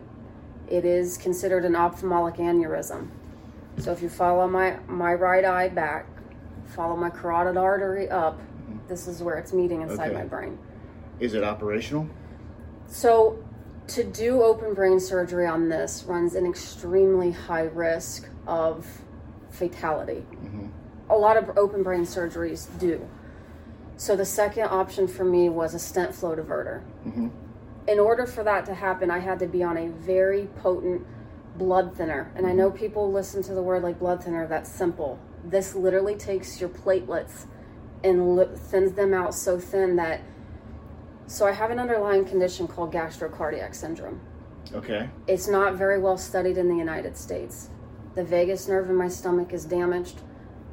It 0.68 0.84
is 0.84 1.16
considered 1.16 1.64
an 1.64 1.76
ophthalmic 1.76 2.36
aneurysm. 2.36 3.08
So 3.78 3.92
if 3.92 4.02
you 4.02 4.08
follow 4.08 4.48
my 4.48 4.78
my 4.88 5.14
right 5.14 5.44
eye 5.44 5.68
back, 5.68 6.06
follow 6.64 6.96
my 6.96 7.10
carotid 7.10 7.56
artery 7.56 8.08
up, 8.08 8.40
mm-hmm. 8.40 8.78
this 8.88 9.06
is 9.06 9.22
where 9.22 9.36
it's 9.36 9.52
meeting 9.52 9.82
inside 9.82 10.10
Okay. 10.10 10.18
my 10.18 10.24
brain. 10.24 10.58
Is 11.20 11.34
it 11.34 11.44
operational? 11.44 12.08
So 12.86 13.44
to 13.88 14.04
do 14.04 14.42
open 14.42 14.74
brain 14.74 14.98
surgery 14.98 15.46
on 15.46 15.68
this 15.68 16.04
runs 16.04 16.34
an 16.34 16.46
extremely 16.46 17.30
high 17.30 17.64
risk 17.64 18.28
of 18.46 18.86
fatality. 19.50 20.24
Mm-hmm. 20.32 20.66
A 21.10 21.14
lot 21.16 21.36
of 21.36 21.56
open 21.56 21.82
brain 21.82 22.02
surgeries 22.02 22.66
do. 22.78 23.08
So 23.96 24.16
the 24.16 24.24
second 24.24 24.64
option 24.64 25.08
for 25.08 25.24
me 25.24 25.48
was 25.48 25.74
a 25.74 25.78
stent 25.78 26.14
flow 26.14 26.36
diverter. 26.36 26.82
Mm-hmm. 27.06 27.28
In 27.88 27.98
order 27.98 28.26
for 28.26 28.42
that 28.42 28.66
to 28.66 28.74
happen, 28.74 29.10
I 29.10 29.20
had 29.20 29.38
to 29.38 29.46
be 29.46 29.62
on 29.62 29.76
a 29.76 29.88
very 29.88 30.48
potent 30.60 31.06
blood 31.56 31.96
thinner. 31.96 32.30
And 32.34 32.46
I 32.46 32.52
know 32.52 32.68
mm-hmm. 32.68 32.78
people 32.78 33.12
listen 33.12 33.42
to 33.44 33.54
the 33.54 33.62
word 33.62 33.82
like 33.82 33.98
blood 33.98 34.22
thinner, 34.22 34.46
that's 34.46 34.70
simple. 34.70 35.18
This 35.44 35.74
literally 35.74 36.16
takes 36.16 36.60
your 36.60 36.68
platelets 36.68 37.46
and 38.02 38.36
li- 38.36 38.48
thins 38.54 38.92
them 38.92 39.14
out 39.14 39.34
so 39.34 39.58
thin 39.58 39.96
that. 39.96 40.20
So 41.26 41.46
I 41.46 41.52
have 41.52 41.70
an 41.70 41.78
underlying 41.78 42.24
condition 42.24 42.68
called 42.68 42.92
gastrocardiac 42.92 43.74
syndrome. 43.74 44.20
Okay. 44.72 45.08
It's 45.26 45.48
not 45.48 45.74
very 45.74 45.98
well 45.98 46.18
studied 46.18 46.56
in 46.56 46.68
the 46.68 46.76
United 46.76 47.16
States. 47.16 47.70
The 48.14 48.24
vagus 48.24 48.68
nerve 48.68 48.88
in 48.88 48.96
my 48.96 49.08
stomach 49.08 49.52
is 49.52 49.64
damaged. 49.64 50.20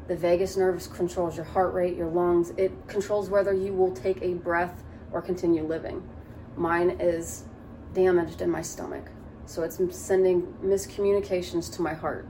The 0.07 0.15
vagus 0.15 0.55
nerve 0.55 0.88
controls 0.93 1.36
your 1.36 1.45
heart 1.45 1.74
rate, 1.74 1.95
your 1.95 2.07
lungs. 2.07 2.51
It 2.57 2.72
controls 2.88 3.29
whether 3.29 3.53
you 3.53 3.74
will 3.74 3.91
take 3.91 4.22
a 4.22 4.33
breath 4.33 4.83
or 5.12 5.22
continue 5.22 5.63
living. 5.63 6.07
Mine 6.55 6.98
is 7.00 7.45
damaged 7.93 8.41
in 8.41 8.50
my 8.50 8.62
stomach. 8.62 9.10
So 9.45 9.63
it's 9.63 9.79
sending 9.95 10.43
miscommunications 10.63 11.74
to 11.75 11.81
my 11.81 11.93
heart. 11.93 12.27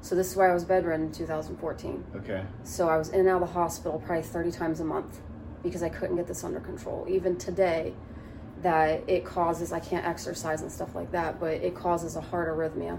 So 0.00 0.14
this 0.14 0.30
is 0.30 0.36
why 0.36 0.50
I 0.50 0.54
was 0.54 0.64
bedridden 0.64 1.06
in 1.06 1.12
2014. 1.12 2.04
Okay. 2.16 2.44
So 2.64 2.88
I 2.88 2.96
was 2.96 3.10
in 3.10 3.20
and 3.20 3.28
out 3.28 3.42
of 3.42 3.48
the 3.48 3.54
hospital 3.54 4.00
probably 4.04 4.22
30 4.22 4.50
times 4.50 4.80
a 4.80 4.84
month 4.84 5.20
because 5.68 5.82
I 5.82 5.88
couldn't 5.88 6.16
get 6.16 6.26
this 6.26 6.44
under 6.44 6.60
control. 6.60 7.06
Even 7.08 7.36
today, 7.36 7.94
that 8.62 9.08
it 9.08 9.24
causes, 9.24 9.72
I 9.72 9.80
can't 9.80 10.06
exercise 10.06 10.62
and 10.62 10.72
stuff 10.72 10.94
like 10.94 11.12
that, 11.12 11.38
but 11.38 11.54
it 11.54 11.74
causes 11.74 12.16
a 12.16 12.20
heart 12.20 12.48
arrhythmia. 12.48 12.98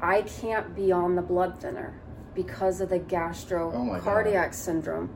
I 0.00 0.22
can't 0.22 0.74
be 0.74 0.92
on 0.92 1.16
the 1.16 1.22
blood 1.22 1.58
thinner 1.58 1.98
because 2.34 2.80
of 2.80 2.90
the 2.90 2.96
Oh 2.96 3.00
gastrocardiac 3.00 4.52
syndrome. 4.52 5.14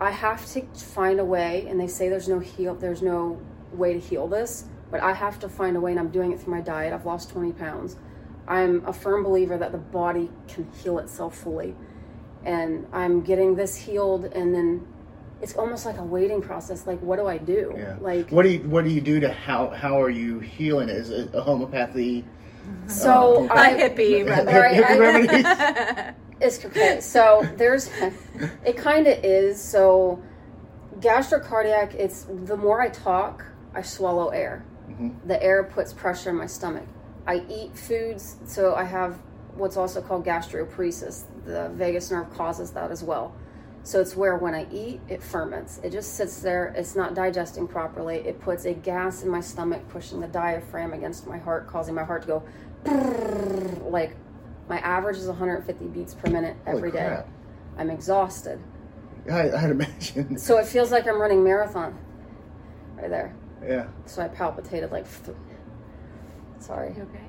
I 0.00 0.10
have 0.10 0.46
to 0.52 0.62
find 0.76 1.18
a 1.18 1.24
way, 1.24 1.66
and 1.68 1.78
they 1.78 1.88
say 1.88 2.08
there's 2.08 2.28
no 2.28 2.38
heal, 2.38 2.74
there's 2.74 3.02
no 3.02 3.40
way 3.72 3.92
to 3.92 3.98
heal 3.98 4.28
this, 4.28 4.64
but 4.90 5.00
I 5.00 5.12
have 5.12 5.38
to 5.40 5.48
find 5.48 5.76
a 5.76 5.80
way, 5.80 5.90
and 5.90 6.00
I'm 6.00 6.10
doing 6.10 6.32
it 6.32 6.40
through 6.40 6.54
my 6.54 6.60
diet. 6.60 6.94
I've 6.94 7.04
lost 7.04 7.30
20 7.30 7.52
pounds. 7.52 7.96
I'm 8.46 8.84
a 8.86 8.92
firm 8.92 9.24
believer 9.24 9.58
that 9.58 9.72
the 9.72 9.78
body 9.78 10.30
can 10.46 10.70
heal 10.72 10.98
itself 10.98 11.36
fully, 11.36 11.74
and 12.44 12.86
I'm 12.92 13.22
getting 13.22 13.56
this 13.56 13.76
healed, 13.76 14.24
and 14.26 14.54
then 14.54 14.86
it's 15.40 15.54
almost 15.54 15.86
like 15.86 15.98
a 15.98 16.04
waiting 16.04 16.40
process. 16.42 16.86
Like, 16.86 17.00
what 17.00 17.16
do 17.16 17.26
I 17.26 17.38
do? 17.38 17.74
Yeah. 17.76 17.96
Like, 18.00 18.30
what 18.30 18.42
do 18.42 18.50
you 18.50 18.60
what 18.68 18.84
do 18.84 18.90
you 18.90 19.00
do 19.00 19.20
to 19.20 19.32
how 19.32 19.68
how 19.70 20.00
are 20.02 20.10
you 20.10 20.38
healing 20.40 20.88
it? 20.88 20.96
Is 20.96 21.10
it 21.10 21.34
a 21.34 21.40
homeopathy? 21.40 22.24
so 22.86 23.48
Uh, 23.48 23.54
I, 23.54 23.68
A 23.70 23.90
hippie 23.90 24.18
Hip- 24.26 24.28
remedy. 24.28 24.58
Right, 24.58 24.76
hippie 24.84 24.98
remedies? 25.00 26.14
It's 26.40 26.64
okay. 26.64 27.00
So 27.00 27.42
there's, 27.56 27.90
it 28.64 28.76
kind 28.76 29.08
of 29.08 29.24
is. 29.24 29.60
So 29.60 30.22
gastrocardiac. 31.00 31.94
It's 31.94 32.26
the 32.44 32.56
more 32.56 32.80
I 32.80 32.88
talk, 32.90 33.44
I 33.74 33.82
swallow 33.82 34.28
air. 34.28 34.64
The 35.26 35.40
air 35.42 35.62
puts 35.64 35.92
pressure 35.92 36.30
in 36.30 36.36
my 36.36 36.46
stomach. 36.46 36.86
I 37.26 37.44
eat 37.48 37.76
foods, 37.76 38.36
so 38.46 38.74
I 38.74 38.84
have 38.84 39.18
what's 39.54 39.76
also 39.76 40.00
called 40.00 40.24
gastroparesis. 40.24 41.24
The 41.44 41.68
vagus 41.74 42.10
nerve 42.10 42.32
causes 42.34 42.70
that 42.72 42.90
as 42.90 43.02
well. 43.04 43.32
So 43.88 44.02
it's 44.02 44.14
where 44.14 44.36
when 44.36 44.54
I 44.54 44.66
eat, 44.70 45.00
it 45.08 45.22
ferments. 45.22 45.80
It 45.82 45.92
just 45.92 46.12
sits 46.12 46.40
there. 46.42 46.74
It's 46.76 46.94
not 46.94 47.14
digesting 47.14 47.66
properly. 47.66 48.16
It 48.16 48.38
puts 48.38 48.66
a 48.66 48.74
gas 48.74 49.22
in 49.22 49.30
my 49.30 49.40
stomach, 49.40 49.88
pushing 49.88 50.20
the 50.20 50.26
diaphragm 50.26 50.92
against 50.92 51.26
my 51.26 51.38
heart, 51.38 51.66
causing 51.66 51.94
my 51.94 52.04
heart 52.04 52.20
to 52.20 52.28
go 52.28 53.80
like 53.88 54.14
my 54.68 54.78
average 54.80 55.16
is 55.16 55.26
150 55.26 55.86
beats 55.86 56.12
per 56.12 56.28
minute 56.28 56.54
every 56.66 56.92
day. 56.92 57.22
I'm 57.78 57.88
exhausted. 57.88 58.60
I, 59.32 59.52
I'd 59.52 59.70
imagine. 59.70 60.36
So 60.36 60.58
it 60.58 60.66
feels 60.66 60.90
like 60.90 61.06
I'm 61.06 61.18
running 61.18 61.42
marathon 61.42 61.98
right 62.96 63.08
there. 63.08 63.34
Yeah. 63.66 63.88
So 64.04 64.20
I 64.20 64.28
palpitated 64.28 64.92
like. 64.92 65.06
Th- 65.24 65.34
Sorry. 66.58 66.90
okay. 66.90 67.24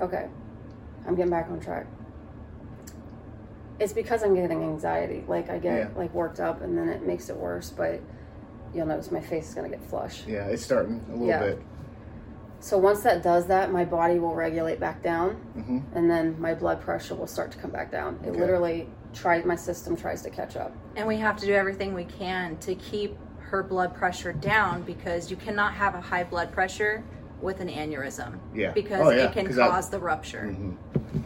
Okay. 0.00 0.28
I'm 1.06 1.14
getting 1.14 1.30
back 1.30 1.48
on 1.48 1.60
track. 1.60 1.86
It's 3.78 3.92
because 3.92 4.22
I'm 4.22 4.34
getting 4.34 4.62
anxiety. 4.62 5.24
Like 5.28 5.50
I 5.50 5.58
get 5.58 5.78
Yeah. 5.78 5.88
like 5.96 6.12
worked 6.14 6.40
up 6.40 6.62
and 6.62 6.76
then 6.76 6.88
it 6.88 7.06
makes 7.06 7.28
it 7.28 7.36
worse, 7.36 7.70
but 7.70 8.00
you'll 8.74 8.86
notice 8.86 9.10
my 9.10 9.20
face 9.20 9.48
is 9.48 9.54
gonna 9.54 9.68
get 9.68 9.82
flush. 9.82 10.24
Yeah. 10.26 10.46
It's 10.46 10.64
starting 10.64 11.04
a 11.08 11.12
little 11.12 11.26
Yeah. 11.26 11.40
bit. 11.40 11.62
So 12.58 12.78
once 12.78 13.02
that 13.02 13.22
does 13.22 13.46
that, 13.48 13.70
my 13.70 13.84
body 13.84 14.18
will 14.18 14.34
regulate 14.34 14.80
back 14.80 15.02
down, 15.02 15.36
Mhm. 15.56 15.82
and 15.94 16.10
then 16.10 16.36
my 16.40 16.54
blood 16.54 16.80
pressure 16.80 17.14
will 17.14 17.26
start 17.26 17.50
to 17.52 17.58
come 17.58 17.70
back 17.70 17.90
down. 17.92 18.18
It 18.24 18.30
Okay. 18.30 18.40
literally 18.40 18.88
tries 19.12 19.44
my 19.44 19.54
system 19.56 19.94
tries 19.94 20.22
to 20.22 20.30
catch 20.30 20.56
up. 20.56 20.72
And 20.96 21.06
we 21.06 21.18
have 21.18 21.36
to 21.36 21.46
do 21.46 21.52
everything 21.52 21.92
we 21.94 22.04
can 22.04 22.56
to 22.58 22.74
keep 22.74 23.18
her 23.50 23.62
blood 23.62 23.94
pressure 23.94 24.32
down 24.32 24.82
because 24.82 25.30
you 25.30 25.36
cannot 25.36 25.74
have 25.74 25.94
a 25.94 26.00
high 26.00 26.24
blood 26.24 26.50
pressure 26.50 27.02
with 27.42 27.60
an 27.60 27.68
aneurysm. 27.68 28.38
Yeah. 28.54 28.72
Because 28.72 29.06
Oh, 29.06 29.10
yeah, 29.10 29.24
it 29.24 29.32
can 29.32 29.46
'cause 29.46 29.58
I- 29.58 29.68
cause 29.68 29.90
the 29.90 29.98
rupture. 29.98 30.54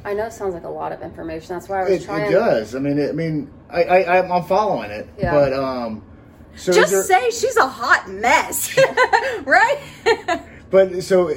I 0.05 0.15
know 0.15 0.27
it 0.27 0.33
sounds 0.33 0.55
like 0.55 0.65
a 0.65 0.69
lot 0.69 0.93
of 0.93 1.03
information. 1.03 1.55
That's 1.55 1.69
why 1.69 1.81
I 1.81 1.85
was 1.85 2.03
It, 2.03 2.05
trying. 2.05 2.29
it 2.31 2.33
does. 2.33 2.75
I 2.75 2.79
mean, 2.79 2.99
it, 2.99 3.11
I 3.11 3.13
mean, 3.13 3.51
I, 3.69 3.85
I 3.85 3.99
I'm- 4.17 4.33
I'm 4.33 4.45
following 4.45 4.91
it. 4.91 5.09
Yeah. 5.19 5.33
But 5.33 5.53
um, 5.53 6.03
so 6.57 6.73
Just 6.73 6.91
there, 6.93 7.03
say 7.05 7.31
she's 7.31 7.57
a 7.57 7.67
hot 7.67 8.09
mess, 8.11 8.77
right? 9.45 9.79
But 10.71 11.03
so, 11.03 11.31
uh, 11.31 11.35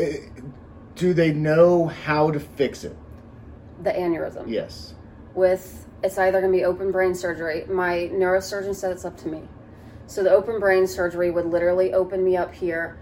do 0.95 1.13
they 1.13 1.31
know 1.33 1.85
how 1.87 2.31
to 2.31 2.39
fix 2.39 2.83
it? 2.83 2.95
The 3.81 3.91
aneurysm. 3.91 4.45
Yes. 4.47 4.93
with 5.35 5.79
it's 6.03 6.17
either 6.17 6.41
going 6.41 6.51
to 6.51 6.57
be 6.57 6.65
open 6.65 6.91
brain 6.91 7.15
surgery. 7.15 7.65
My 7.69 8.09
neurosurgeon 8.13 8.75
said 8.75 8.91
it's 8.91 9.05
up 9.05 9.15
to 9.19 9.27
me. 9.29 9.41
So 10.05 10.21
the 10.21 10.31
open 10.31 10.59
brain 10.59 10.85
surgery 10.85 11.31
would 11.31 11.45
literally 11.45 11.93
open 11.93 12.23
me 12.25 12.35
up 12.35 12.53
here. 12.53 12.97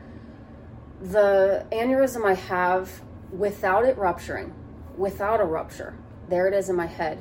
The 1.01 1.65
aneurysm 1.71 2.25
I 2.25 2.35
have 2.35 3.01
without 3.31 3.85
it 3.85 3.97
rupturing, 3.97 4.53
without 4.97 5.39
a 5.41 5.45
rupture, 5.45 5.95
there 6.29 6.47
it 6.47 6.53
is 6.53 6.69
in 6.69 6.75
my 6.75 6.85
head. 6.85 7.19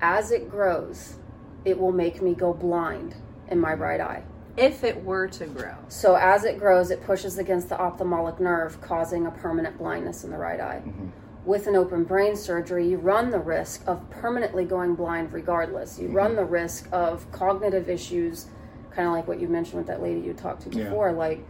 As 0.00 0.30
it 0.30 0.48
grows, 0.50 1.16
it 1.64 1.78
will 1.78 1.92
make 1.92 2.22
me 2.22 2.34
go 2.34 2.54
blind 2.54 3.16
in 3.50 3.58
my 3.58 3.74
right 3.74 4.00
eye. 4.00 4.22
if 4.56 4.82
it 4.82 5.04
were 5.04 5.28
to 5.28 5.46
grow. 5.46 5.74
So 5.86 6.16
as 6.16 6.42
it 6.42 6.58
grows, 6.58 6.90
it 6.90 7.00
pushes 7.04 7.38
against 7.38 7.68
the 7.68 7.80
ophthalmic 7.80 8.40
nerve, 8.40 8.80
causing 8.80 9.26
a 9.26 9.30
permanent 9.30 9.78
blindness 9.78 10.24
in 10.24 10.30
the 10.32 10.36
right 10.36 10.60
eye. 10.60 10.82
Mm-hmm. 10.84 11.08
With 11.44 11.68
an 11.68 11.76
open 11.76 12.02
brain 12.02 12.34
surgery, 12.34 12.88
you 12.88 12.96
run 12.96 13.30
the 13.30 13.38
risk 13.38 13.84
of 13.86 14.10
permanently 14.10 14.64
going 14.64 14.96
blind 14.96 15.32
regardless. 15.32 15.96
You 16.00 16.08
run 16.08 16.30
mm-hmm. 16.30 16.36
the 16.38 16.44
risk 16.44 16.88
of 16.90 17.30
cognitive 17.30 17.88
issues, 17.88 18.46
kind 18.90 19.06
of 19.06 19.14
like 19.14 19.28
what 19.28 19.38
you 19.40 19.46
mentioned 19.46 19.78
with 19.78 19.86
that 19.86 20.02
lady 20.02 20.18
you 20.20 20.32
talked 20.32 20.62
to 20.62 20.70
Yeah. 20.76 20.84
before. 20.84 21.12
Like, 21.12 21.46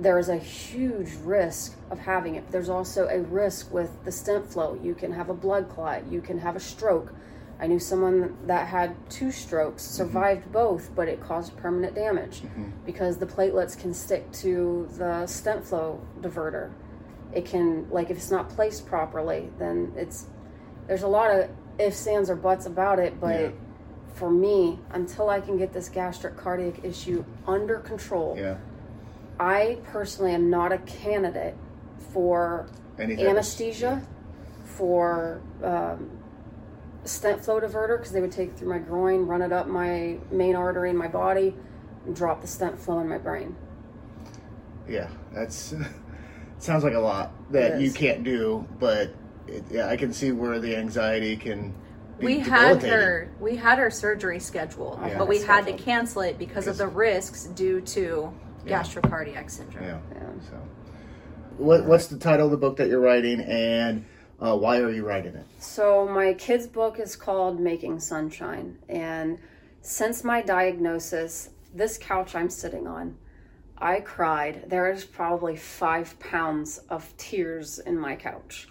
there 0.00 0.18
is 0.18 0.28
a 0.30 0.36
huge 0.36 1.10
risk 1.22 1.76
of 1.90 1.98
having 1.98 2.36
it. 2.36 2.50
There's 2.50 2.70
also 2.70 3.06
a 3.08 3.20
risk 3.20 3.70
with 3.72 4.04
the 4.04 4.12
stent 4.12 4.50
flow. 4.50 4.78
You 4.82 4.94
can 4.94 5.12
have 5.12 5.28
a 5.28 5.34
blood 5.34 5.68
clot, 5.68 6.10
you 6.10 6.20
can 6.20 6.38
have 6.38 6.56
a 6.56 6.60
stroke. 6.60 7.12
I 7.60 7.66
knew 7.66 7.78
someone 7.78 8.38
that 8.46 8.68
had 8.68 8.96
two 9.10 9.30
strokes, 9.30 9.84
mm-hmm. 9.84 9.96
survived 9.96 10.50
both, 10.50 10.94
but 10.94 11.08
it 11.08 11.20
caused 11.20 11.54
permanent 11.58 11.94
damage 11.94 12.40
mm-hmm. 12.40 12.70
because 12.86 13.18
the 13.18 13.26
platelets 13.26 13.78
can 13.78 13.92
stick 13.92 14.32
to 14.32 14.88
the 14.96 15.26
stent 15.26 15.66
flow 15.66 16.00
diverter. 16.22 16.72
It 17.34 17.44
can, 17.44 17.88
like, 17.90 18.08
if 18.10 18.16
it's 18.16 18.30
not 18.30 18.48
placed 18.48 18.86
properly, 18.86 19.50
then 19.58 19.92
it's, 19.94 20.26
there's 20.86 21.02
a 21.02 21.08
lot 21.08 21.30
of 21.30 21.50
ifs, 21.78 22.06
ands, 22.06 22.30
or 22.30 22.36
buts 22.36 22.64
about 22.64 22.98
it, 22.98 23.20
but 23.20 23.40
Yeah. 23.40 23.50
for 24.14 24.30
me, 24.30 24.78
until 24.92 25.28
I 25.28 25.40
can 25.40 25.58
get 25.58 25.72
this 25.74 25.90
gastric 25.90 26.38
cardiac 26.38 26.82
issue 26.82 27.24
under 27.46 27.78
control, 27.78 28.36
Yeah. 28.38 28.56
I 29.40 29.78
personally 29.84 30.32
am 30.32 30.50
not 30.50 30.70
a 30.70 30.78
candidate 30.78 31.56
for 32.12 32.68
Anything. 32.98 33.26
anesthesia, 33.26 34.06
for 34.66 35.40
um, 35.64 36.10
stent 37.04 37.42
flow 37.42 37.58
diverter 37.58 37.96
because 37.96 38.12
they 38.12 38.20
would 38.20 38.32
take 38.32 38.50
it 38.50 38.58
through 38.58 38.68
my 38.68 38.78
groin, 38.78 39.26
run 39.26 39.40
it 39.40 39.50
up 39.50 39.66
my 39.66 40.18
main 40.30 40.54
artery 40.54 40.90
in 40.90 40.96
my 40.96 41.08
body, 41.08 41.56
and 42.04 42.14
drop 42.14 42.42
the 42.42 42.46
stent 42.46 42.78
flow 42.78 42.98
in 43.00 43.08
my 43.08 43.16
brain. 43.16 43.56
Yeah. 44.86 45.08
That's 45.32 45.74
sounds 46.58 46.84
like 46.84 46.94
a 46.94 47.00
lot 47.00 47.32
that 47.50 47.80
you 47.80 47.92
can't 47.92 48.22
do, 48.22 48.68
but 48.78 49.14
it, 49.46 49.64
yeah, 49.70 49.88
I 49.88 49.96
can 49.96 50.12
see 50.12 50.32
where 50.32 50.58
the 50.58 50.76
anxiety 50.76 51.34
can. 51.34 51.74
We 52.20 52.40
had 52.40 52.74
debilitating. 52.74 52.90
her 52.90 53.32
we 53.40 53.56
had 53.56 53.78
her 53.78 53.90
surgery 53.90 54.38
scheduled 54.38 54.98
Yeah. 55.06 55.16
but 55.16 55.26
we 55.26 55.40
had 55.40 55.64
to 55.64 55.72
cancel 55.72 56.20
it 56.20 56.38
because 56.38 56.66
of 56.66 56.76
the 56.76 56.86
risks 56.86 57.44
due 57.44 57.80
to 57.80 58.30
Yeah. 58.64 58.82
gastrocardiac 58.82 59.50
syndrome 59.50 59.84
Yeah. 59.84 59.98
Yeah. 60.14 60.28
So, 60.50 60.56
what 61.56 61.84
what's 61.84 62.06
the 62.06 62.18
title 62.18 62.46
of 62.46 62.50
the 62.50 62.56
book 62.56 62.76
that 62.76 62.88
you're 62.88 63.00
writing, 63.00 63.40
and 63.40 64.04
uh, 64.40 64.56
why 64.56 64.78
are 64.78 64.90
you 64.90 65.04
writing 65.04 65.34
it? 65.34 65.46
So 65.58 66.08
my 66.08 66.34
kid's 66.34 66.66
book 66.66 66.98
is 66.98 67.16
called 67.16 67.60
Making 67.60 68.00
Sunshine, 68.00 68.78
and 68.88 69.38
since 69.82 70.24
my 70.24 70.42
diagnosis, 70.42 71.50
this 71.74 71.98
couch 71.98 72.34
I'm 72.34 72.50
sitting 72.50 72.86
on, 72.86 73.16
I 73.78 74.00
cried. 74.00 74.64
There 74.68 74.90
is 74.90 75.04
probably 75.04 75.56
five 75.56 76.18
pounds 76.20 76.78
of 76.90 77.16
tears 77.16 77.78
in 77.78 77.98
my 77.98 78.16
couch, 78.16 78.68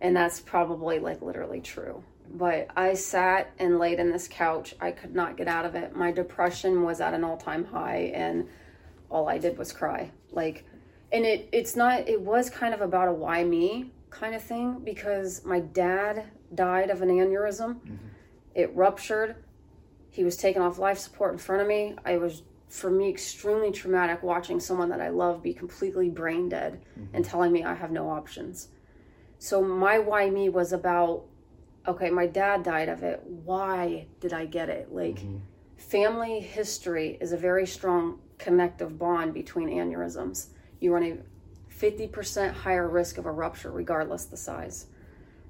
and 0.00 0.16
that's 0.16 0.40
probably 0.40 0.98
like 0.98 1.22
literally 1.22 1.60
true. 1.60 2.02
But 2.28 2.68
I 2.76 2.94
sat 2.94 3.52
and 3.58 3.78
laid 3.78 4.00
in 4.00 4.10
this 4.10 4.26
couch. 4.28 4.74
I 4.80 4.90
could 4.90 5.14
not 5.14 5.36
get 5.36 5.46
out 5.46 5.64
of 5.64 5.74
it. 5.76 5.94
My 5.94 6.10
depression 6.10 6.82
was 6.82 7.00
at 7.00 7.14
an 7.14 7.22
all-time 7.24 7.64
high, 7.64 8.10
and 8.14 8.48
all 9.10 9.28
I 9.28 9.38
did 9.38 9.58
was 9.58 9.72
cry. 9.72 10.10
Like, 10.32 10.64
and 11.12 11.24
it 11.24 11.48
it's 11.52 11.76
not. 11.76 12.08
It 12.08 12.20
was 12.20 12.50
kind 12.50 12.74
of 12.74 12.80
about 12.80 13.08
a 13.08 13.12
why 13.12 13.44
me, 13.44 13.92
kind 14.10 14.34
of 14.34 14.42
thing 14.42 14.80
because 14.84 15.44
my 15.44 15.60
dad 15.60 16.24
died 16.54 16.90
of 16.90 17.02
an 17.02 17.08
aneurysm. 17.08 17.74
Mm-hmm. 17.76 17.96
It 18.54 18.74
ruptured. 18.74 19.36
He 20.10 20.24
was 20.24 20.36
taken 20.36 20.62
off 20.62 20.78
life 20.78 20.98
support 20.98 21.32
in 21.32 21.38
front 21.38 21.60
of 21.60 21.68
me. 21.68 21.94
I 22.04 22.16
was, 22.16 22.42
for 22.68 22.90
me, 22.90 23.10
extremely 23.10 23.70
traumatic 23.70 24.22
watching 24.22 24.60
someone 24.60 24.88
that 24.88 25.00
I 25.00 25.10
love 25.10 25.42
be 25.42 25.52
completely 25.52 26.08
brain 26.08 26.48
dead 26.48 26.80
mm-hmm. 26.98 27.14
and 27.14 27.24
telling 27.24 27.52
me 27.52 27.64
I 27.64 27.74
have 27.74 27.90
no 27.90 28.08
options. 28.08 28.68
So 29.38 29.62
my 29.62 29.98
why 29.98 30.30
me 30.30 30.48
was 30.48 30.72
about, 30.72 31.24
okay, 31.86 32.08
my 32.08 32.26
dad 32.26 32.62
died 32.62 32.88
of 32.88 33.02
it. 33.02 33.22
Why 33.24 34.06
did 34.20 34.32
I 34.32 34.46
get 34.46 34.70
it? 34.70 34.90
Like, 34.90 35.16
mm-hmm. 35.16 35.36
family 35.76 36.40
history 36.40 37.18
is 37.20 37.32
a 37.32 37.36
very 37.36 37.66
strong 37.66 38.20
connective 38.38 38.98
bond 38.98 39.34
between 39.34 39.68
aneurysms. 39.68 40.48
You 40.80 40.92
run 40.92 41.02
a 41.04 41.18
50% 41.72 42.52
higher 42.52 42.88
risk 42.88 43.18
of 43.18 43.26
a 43.26 43.30
rupture, 43.30 43.70
regardless 43.70 44.24
the 44.26 44.36
size. 44.36 44.86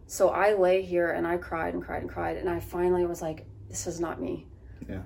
So 0.06 0.28
I 0.28 0.54
lay 0.54 0.82
here 0.82 1.10
and 1.10 1.26
I 1.26 1.36
cried 1.36 1.74
and 1.74 1.82
cried 1.82 2.02
and 2.02 2.10
cried, 2.10 2.36
and 2.36 2.48
I 2.48 2.60
finally 2.60 3.04
was 3.06 3.22
like, 3.22 3.46
this 3.68 3.86
is 3.86 4.00
not 4.00 4.20
me. 4.20 4.46
Yeah. 4.88 5.02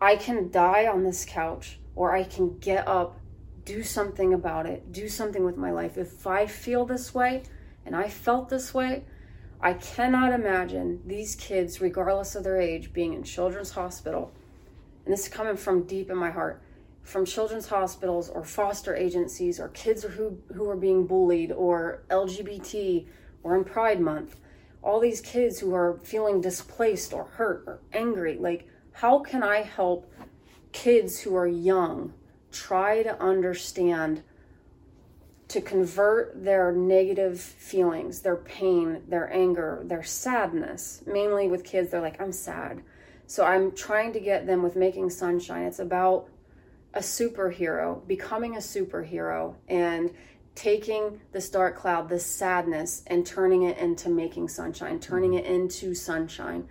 I 0.00 0.16
can 0.16 0.50
die 0.50 0.86
on 0.86 1.04
this 1.04 1.24
couch 1.24 1.78
or 1.94 2.14
I 2.14 2.24
can 2.24 2.58
get 2.58 2.88
up, 2.88 3.18
do 3.64 3.82
something 3.82 4.32
about 4.32 4.66
it, 4.66 4.92
do 4.92 5.08
something 5.08 5.44
with 5.44 5.56
my 5.56 5.70
life. 5.70 5.98
If 5.98 6.26
I 6.26 6.46
feel 6.46 6.84
this 6.84 7.14
way 7.14 7.42
and 7.84 7.94
I 7.94 8.08
felt 8.08 8.48
this 8.48 8.72
way, 8.72 9.04
I 9.60 9.74
cannot 9.74 10.32
imagine 10.32 11.02
these 11.04 11.34
kids, 11.34 11.80
regardless 11.80 12.34
of 12.34 12.44
their 12.44 12.58
age, 12.58 12.92
being 12.94 13.12
in 13.12 13.22
children's 13.22 13.72
hospital. 13.72 14.32
And 15.04 15.12
this 15.12 15.26
is 15.26 15.28
coming 15.28 15.56
from 15.56 15.84
deep 15.84 16.10
in 16.10 16.16
my 16.16 16.30
heart 16.30 16.62
from 17.02 17.24
children's 17.24 17.68
hospitals 17.68 18.28
or 18.28 18.44
foster 18.44 18.94
agencies 18.94 19.58
or 19.58 19.68
kids 19.68 20.04
who, 20.04 20.38
who 20.54 20.68
are 20.68 20.76
being 20.76 21.06
bullied 21.06 21.52
or 21.52 22.02
LGBT 22.10 23.06
or 23.42 23.56
in 23.56 23.64
Pride 23.64 24.00
Month. 24.00 24.36
All 24.82 25.00
these 25.00 25.20
kids 25.20 25.58
who 25.58 25.74
are 25.74 25.98
feeling 26.04 26.40
displaced 26.40 27.12
or 27.12 27.24
hurt 27.24 27.64
or 27.66 27.80
angry. 27.92 28.36
Like, 28.38 28.68
how 28.92 29.20
can 29.20 29.42
I 29.42 29.62
help 29.62 30.10
kids 30.72 31.20
who 31.20 31.34
are 31.36 31.46
young 31.46 32.14
try 32.52 33.02
to 33.02 33.20
understand 33.20 34.22
to 35.48 35.60
convert 35.60 36.44
their 36.44 36.70
negative 36.70 37.40
feelings, 37.40 38.22
their 38.22 38.36
pain, 38.36 39.02
their 39.08 39.32
anger, 39.32 39.82
their 39.84 40.02
sadness? 40.02 41.02
Mainly 41.06 41.48
with 41.48 41.64
kids, 41.64 41.90
they're 41.90 42.00
like, 42.00 42.20
I'm 42.20 42.32
sad. 42.32 42.82
So 43.30 43.44
I'm 43.44 43.70
trying 43.70 44.12
to 44.14 44.18
get 44.18 44.44
them 44.44 44.60
with 44.60 44.74
Making 44.74 45.08
Sunshine. 45.08 45.62
It's 45.62 45.78
about 45.78 46.28
a 46.94 46.98
superhero, 46.98 48.04
becoming 48.08 48.56
a 48.56 48.58
superhero, 48.58 49.54
and 49.68 50.12
taking 50.56 51.20
this 51.30 51.48
dark 51.48 51.76
cloud, 51.76 52.08
this 52.08 52.26
sadness, 52.26 53.04
and 53.06 53.24
turning 53.24 53.62
it 53.62 53.78
into 53.78 54.08
making 54.08 54.48
sunshine, 54.48 54.98
turning 54.98 55.34
it 55.34 55.46
into 55.46 55.94
sunshine. 55.94 56.66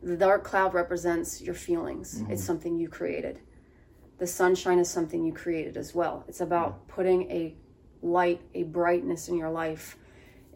The 0.00 0.16
dark 0.16 0.44
cloud 0.44 0.74
represents 0.74 1.42
your 1.42 1.56
feelings, 1.56 2.14
it's 2.14 2.22
mm-hmm. 2.22 2.36
something 2.36 2.76
you 2.76 2.88
created. 2.88 3.40
The 4.18 4.28
sunshine 4.28 4.78
is 4.78 4.88
something 4.88 5.24
you 5.24 5.32
created 5.32 5.76
as 5.76 5.92
well. 5.92 6.24
It's 6.28 6.40
about 6.40 6.86
putting 6.86 7.28
a 7.32 7.56
light, 8.00 8.42
a 8.54 8.62
brightness 8.62 9.26
in 9.26 9.36
your 9.36 9.50
life. 9.50 9.98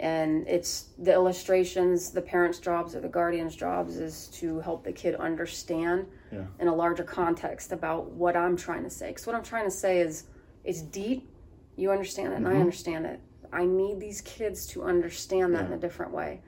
And 0.01 0.49
it's 0.49 0.87
the 0.99 1.13
illustrations, 1.13 2.11
the 2.11 2.23
parents' 2.23 2.59
jobs 2.59 2.97
or 2.97 3.01
the 3.01 3.09
guardian's 3.09 3.55
jobs 3.55 3.99
is 3.99 4.29
to 4.29 4.59
help 4.61 4.83
the 4.83 4.93
kid 4.93 5.15
understand 5.15 6.07
Yeah. 6.33 6.47
in 6.59 6.69
a 6.69 6.75
larger 6.75 7.05
context 7.05 7.71
about 7.71 8.11
what 8.11 8.35
I'm 8.35 8.57
trying 8.57 8.83
to 8.85 8.91
say. 8.91 9.09
Because 9.09 9.27
what 9.27 9.37
I'm 9.37 9.43
trying 9.43 9.67
to 9.67 9.71
say 9.71 10.01
is 10.01 10.25
it's 10.65 10.81
deep. 10.81 11.29
You 11.77 11.91
understand 11.91 12.33
it, 12.33 12.37
and 12.37 12.49
I 12.49 12.53
mm-hmm. 12.53 12.61
understand 12.61 13.07
it. 13.07 13.21
I 13.53 13.67
need 13.67 14.01
these 14.01 14.23
kids 14.23 14.67
to 14.69 14.85
understand 14.85 15.55
that 15.55 15.67
in 15.67 15.73
a 15.73 15.79
different 15.79 16.13
way. 16.13 16.41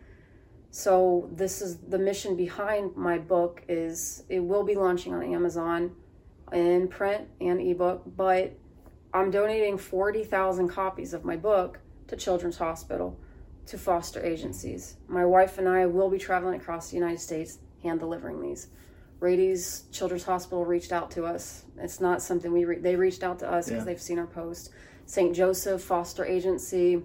So 0.70 1.28
this 1.30 1.60
is 1.60 1.76
the 1.76 1.98
mission 1.98 2.34
behind 2.34 2.96
my 2.96 3.18
book 3.18 3.62
is 3.68 4.24
it 4.30 4.40
will 4.40 4.64
be 4.64 4.74
launching 4.74 5.12
on 5.12 5.22
Amazon 5.22 5.94
in 6.52 6.88
print 6.88 7.28
and 7.40 7.60
ebook, 7.60 8.02
but 8.16 8.54
I'm 9.12 9.30
donating 9.30 9.76
40,000 9.76 10.68
copies 10.68 11.12
of 11.12 11.24
my 11.24 11.36
book 11.36 11.80
to 12.08 12.16
Children's 12.16 12.56
Hospital, 12.56 13.18
to 13.66 13.78
foster 13.78 14.24
agencies. 14.24 14.96
My 15.08 15.24
wife 15.24 15.58
and 15.58 15.68
I 15.68 15.86
will 15.86 16.10
be 16.10 16.18
traveling 16.18 16.60
across 16.60 16.90
the 16.90 16.96
United 16.96 17.20
States 17.20 17.58
hand 17.82 18.00
delivering 18.00 18.40
these. 18.40 18.68
Rady's 19.20 19.84
Children's 19.92 20.24
Hospital 20.24 20.64
reached 20.64 20.92
out 20.92 21.10
to 21.12 21.24
us. 21.24 21.64
It's 21.78 22.00
not 22.00 22.22
something 22.22 22.52
we 22.52 22.64
re- 22.64 22.78
they 22.78 22.96
reached 22.96 23.22
out 23.22 23.38
to 23.40 23.50
us 23.50 23.66
because 23.66 23.80
Yeah. 23.80 23.84
they've 23.84 24.00
seen 24.00 24.18
our 24.18 24.26
post. 24.26 24.70
St. 25.06 25.34
Joseph 25.34 25.82
Foster 25.82 26.24
Agency, 26.24 27.02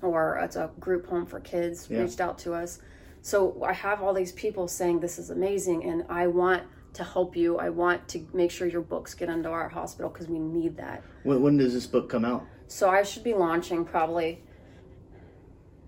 or 0.00 0.38
it's 0.42 0.56
a 0.56 0.70
group 0.80 1.06
home 1.06 1.26
for 1.26 1.40
kids, 1.40 1.88
Yeah. 1.90 2.00
reached 2.02 2.20
out 2.20 2.38
to 2.40 2.54
us. 2.54 2.78
So 3.20 3.62
I 3.62 3.72
have 3.72 4.02
all 4.02 4.14
these 4.14 4.32
people 4.32 4.66
saying 4.66 5.00
this 5.00 5.18
is 5.18 5.30
amazing, 5.30 5.84
and 5.84 6.04
I 6.08 6.26
want 6.26 6.62
to 6.94 7.04
help 7.04 7.36
you. 7.36 7.58
I 7.58 7.68
want 7.70 8.08
to 8.08 8.26
make 8.32 8.50
sure 8.50 8.66
your 8.66 8.80
books 8.82 9.14
get 9.14 9.28
into 9.28 9.48
our 9.48 9.68
hospital 9.68 10.10
because 10.10 10.28
we 10.28 10.38
need 10.38 10.76
that. 10.78 11.02
When, 11.22 11.40
when 11.42 11.56
does 11.58 11.72
this 11.74 11.86
book 11.86 12.08
come 12.08 12.24
out? 12.24 12.44
So 12.66 12.88
I 12.88 13.02
should 13.02 13.22
be 13.24 13.34
launching 13.34 13.84
probably 13.84 14.42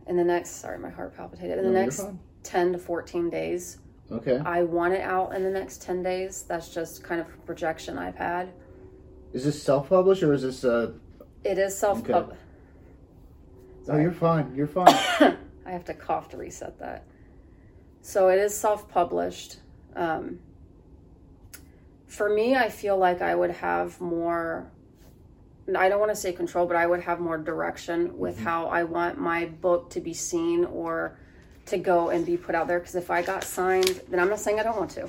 in 0.06 0.16
the 0.16 0.24
next. 0.24 0.50
Sorry, 0.60 0.78
my 0.78 0.90
heart 0.90 1.16
palpitated. 1.16 1.58
In 1.58 1.64
the 1.64 1.70
No, 1.70 1.76
you're 1.76 1.84
next 1.84 2.00
fine. 2.00 2.18
ten 2.42 2.72
to 2.72 2.78
fourteen 2.78 3.30
days. 3.30 3.78
Okay. 4.12 4.38
I 4.44 4.62
want 4.62 4.94
it 4.94 5.00
out 5.00 5.34
in 5.34 5.42
the 5.42 5.50
next 5.50 5.82
ten 5.82 6.02
days. 6.02 6.44
That's 6.46 6.68
just 6.68 7.02
kind 7.02 7.20
of 7.20 7.28
a 7.28 7.46
projection 7.46 7.98
I've 7.98 8.16
had. 8.16 8.52
Is 9.32 9.44
this 9.44 9.60
self-published 9.62 10.22
or 10.22 10.32
is 10.32 10.42
this? 10.42 10.64
Uh... 10.64 10.92
It 11.42 11.58
is 11.58 11.76
self 11.76 12.06
pub. 12.06 12.36
Oh, 13.88 13.98
you're 13.98 14.12
fine. 14.12 14.54
You're 14.54 14.66
fine. 14.66 14.86
I 15.66 15.70
have 15.70 15.84
to 15.86 15.94
cough 15.94 16.28
to 16.30 16.36
reset 16.36 16.78
that. 16.78 17.04
So 18.02 18.28
it 18.28 18.38
is 18.38 18.54
self 18.56 18.88
published. 18.88 19.56
Um, 19.96 20.38
for 22.06 22.28
me, 22.28 22.54
I 22.54 22.68
feel 22.68 22.96
like 22.96 23.22
I 23.22 23.34
would 23.34 23.50
have 23.50 24.00
more. 24.00 24.70
I 25.76 25.88
don't 25.88 26.00
want 26.00 26.12
to 26.12 26.16
say 26.16 26.32
control, 26.32 26.66
but 26.66 26.76
I 26.76 26.86
would 26.86 27.00
have 27.00 27.20
more 27.20 27.38
direction 27.38 28.18
with 28.18 28.36
mm-hmm. 28.36 28.44
how 28.44 28.66
I 28.66 28.84
want 28.84 29.18
my 29.18 29.46
book 29.46 29.90
to 29.90 30.00
be 30.00 30.12
seen 30.12 30.64
or 30.66 31.16
to 31.66 31.78
go 31.78 32.10
and 32.10 32.26
be 32.26 32.36
put 32.36 32.54
out 32.54 32.68
there. 32.68 32.78
Because 32.78 32.94
if 32.94 33.10
I 33.10 33.22
got 33.22 33.44
signed, 33.44 34.02
then 34.08 34.20
I'm 34.20 34.28
not 34.28 34.40
saying 34.40 34.60
I 34.60 34.62
don't 34.62 34.76
want 34.76 34.90
to, 34.92 35.08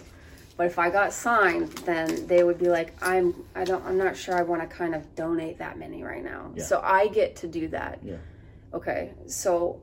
but 0.55 0.67
if 0.67 0.79
I 0.79 0.89
got 0.89 1.11
signed, 1.11 1.69
then 1.79 2.27
they 2.27 2.43
would 2.43 2.57
be 2.57 2.69
like, 2.69 2.93
I'm, 3.03 3.35
I 3.53 3.65
don't, 3.65 3.83
I'm 3.85 3.97
not 3.97 4.15
sure 4.15 4.37
I 4.37 4.43
want 4.43 4.61
to 4.61 4.67
kind 4.67 4.95
of 4.95 5.15
donate 5.15 5.57
that 5.57 5.77
many 5.77 6.03
right 6.03 6.23
now. 6.23 6.51
Yeah. 6.55 6.63
So 6.63 6.81
I 6.81 7.07
get 7.07 7.35
to 7.37 7.47
do 7.47 7.67
that. 7.69 7.99
Yeah. 8.01 8.15
Okay, 8.73 9.13
so 9.25 9.81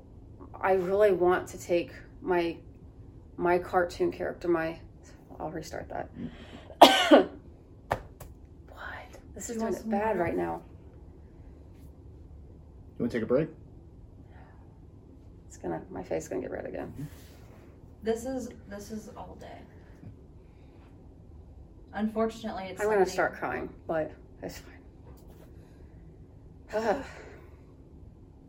I 0.60 0.72
really 0.72 1.12
want 1.12 1.48
to 1.48 1.58
take 1.58 1.92
my 2.20 2.56
my 3.36 3.58
cartoon 3.58 4.12
character, 4.12 4.48
my 4.48 4.78
I'll 5.40 5.50
restart 5.50 5.88
that. 5.88 6.10
what? 6.14 6.30
This 9.34 9.50
is 9.50 9.56
doing 9.56 9.74
it 9.74 9.88
bad 9.88 10.08
water? 10.08 10.18
right 10.20 10.36
now. 10.36 10.62
You 12.98 13.04
want 13.04 13.12
to 13.12 13.18
take 13.18 13.24
a 13.24 13.26
break? 13.26 13.48
It's 15.48 15.56
gonna 15.56 15.82
my 15.90 16.02
face 16.02 16.24
is 16.24 16.28
gonna 16.28 16.42
get 16.42 16.50
red 16.50 16.66
again. 16.66 16.88
Mm-hmm. 16.88 17.04
This 18.02 18.24
is 18.24 18.50
this 18.68 18.90
is 18.90 19.10
all 19.16 19.36
day. 19.40 19.58
Unfortunately, 21.94 22.64
it's 22.64 22.80
I'm 22.80 22.86
gonna 22.86 23.00
something- 23.00 23.12
start 23.12 23.34
crying, 23.34 23.68
but 23.86 24.12
it's 24.42 24.58
fine. 24.58 24.72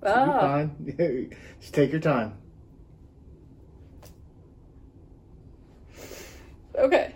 You're 0.04 0.12
oh, 0.12 0.40
fine. 0.40 1.36
Just 1.60 1.74
take 1.74 1.92
your 1.92 2.02
time. 2.02 2.38
okay. 6.78 7.14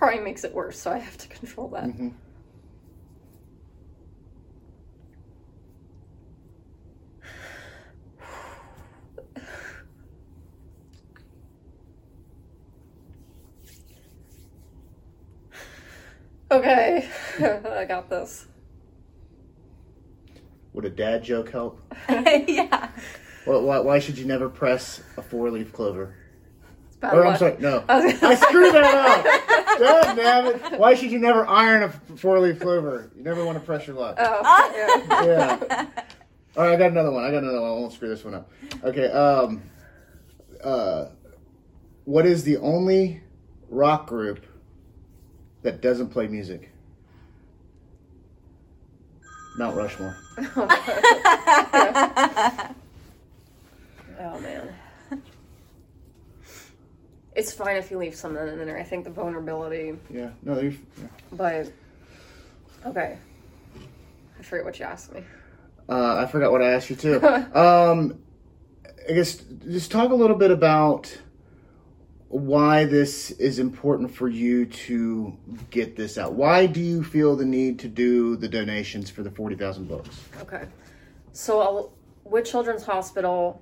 Crying 0.00 0.24
makes 0.24 0.44
it 0.44 0.54
worse, 0.54 0.78
so 0.78 0.90
I 0.90 0.96
have 0.96 1.18
to 1.18 1.28
control 1.28 1.68
that. 1.68 1.84
Mhm. 1.84 2.14
Okay, 16.50 17.06
I 17.38 17.84
got 17.84 18.08
this. 18.08 18.46
Would 20.72 20.86
a 20.86 20.90
dad 20.90 21.22
joke 21.24 21.50
help? 21.50 21.78
yeah. 22.08 22.88
Well, 23.46 23.62
why, 23.64 23.80
why 23.80 23.98
should 23.98 24.16
you 24.16 24.24
never 24.24 24.48
press 24.48 25.02
a 25.18 25.22
four-leaf 25.22 25.74
clover? 25.74 26.14
It's 27.00 27.10
bad 27.10 27.16
Or 27.16 27.26
I'm 27.26 27.38
sorry, 27.38 27.56
no. 27.60 27.82
I 27.88 28.18
I 28.20 28.34
screwed 28.34 28.74
that 28.74 28.84
up. 28.84 29.78
God 29.78 30.16
damn 30.16 30.46
it! 30.48 30.78
Why 30.78 30.92
should 30.94 31.10
you 31.10 31.18
never 31.18 31.46
iron 31.46 31.84
a 31.84 31.88
four-leaf 32.16 32.60
clover? 32.60 33.10
You 33.16 33.22
never 33.22 33.42
want 33.42 33.58
to 33.58 33.64
press 33.64 33.86
your 33.86 33.96
luck. 33.96 34.16
Oh, 34.18 35.04
yeah. 35.08 35.24
Yeah. 35.24 35.86
All 36.58 36.64
right, 36.64 36.74
I 36.74 36.76
got 36.76 36.90
another 36.90 37.10
one. 37.10 37.24
I 37.24 37.30
got 37.30 37.42
another 37.42 37.62
one. 37.62 37.70
I 37.70 37.72
won't 37.72 37.94
screw 37.94 38.10
this 38.10 38.22
one 38.22 38.34
up. 38.34 38.50
Okay. 38.84 39.10
Um. 39.10 39.62
Uh. 40.62 41.06
What 42.04 42.26
is 42.26 42.44
the 42.44 42.58
only 42.58 43.22
rock 43.70 44.06
group 44.06 44.44
that 45.62 45.80
doesn't 45.80 46.10
play 46.10 46.26
music? 46.26 46.70
Mount 49.56 49.74
Rushmore. 49.74 50.18
Oh 54.22 54.38
man. 54.40 54.68
It's 57.40 57.52
fine 57.52 57.76
if 57.76 57.90
you 57.90 57.96
leave 57.96 58.14
something 58.14 58.46
in 58.48 58.58
there. 58.66 58.76
I 58.76 58.82
think 58.82 59.04
the 59.04 59.10
vulnerability, 59.10 59.96
Yeah. 60.10 60.28
No, 60.42 60.54
they're. 60.56 60.64
Yeah. 60.72 61.06
but 61.32 61.72
okay. 62.84 63.16
I 64.38 64.42
forget 64.42 64.66
what 64.66 64.78
you 64.78 64.84
asked 64.84 65.10
me. 65.14 65.24
Uh, 65.88 66.16
I 66.18 66.26
forgot 66.26 66.52
what 66.52 66.60
I 66.60 66.72
asked 66.72 66.90
you 66.90 66.96
too. 66.96 67.18
um, 67.54 68.18
I 69.08 69.12
guess 69.14 69.36
just 69.66 69.90
talk 69.90 70.10
a 70.10 70.14
little 70.14 70.36
bit 70.36 70.50
about 70.50 71.16
why 72.28 72.84
this 72.84 73.30
is 73.30 73.58
important 73.58 74.14
for 74.14 74.28
you 74.28 74.66
to 74.66 75.34
get 75.70 75.96
this 75.96 76.18
out. 76.18 76.34
Why 76.34 76.66
do 76.66 76.80
you 76.80 77.02
feel 77.02 77.36
the 77.36 77.46
need 77.46 77.78
to 77.78 77.88
do 77.88 78.36
the 78.36 78.48
donations 78.48 79.08
for 79.08 79.22
the 79.22 79.30
forty 79.30 79.56
thousand 79.56 79.88
books? 79.88 80.10
Okay. 80.42 80.64
So 81.32 81.60
I'll- 81.60 81.92
with 82.24 82.44
Children's 82.44 82.82
Hospital, 82.84 83.60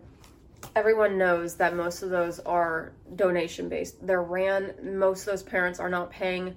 everyone 0.74 1.18
knows 1.18 1.56
that 1.56 1.74
most 1.74 2.02
of 2.02 2.10
those 2.10 2.38
are 2.40 2.92
donation 3.16 3.68
based. 3.68 4.04
They're 4.06 4.22
ran, 4.22 4.74
most 4.82 5.20
of 5.20 5.26
those 5.26 5.42
parents 5.42 5.80
are 5.80 5.88
not 5.88 6.10
paying 6.10 6.56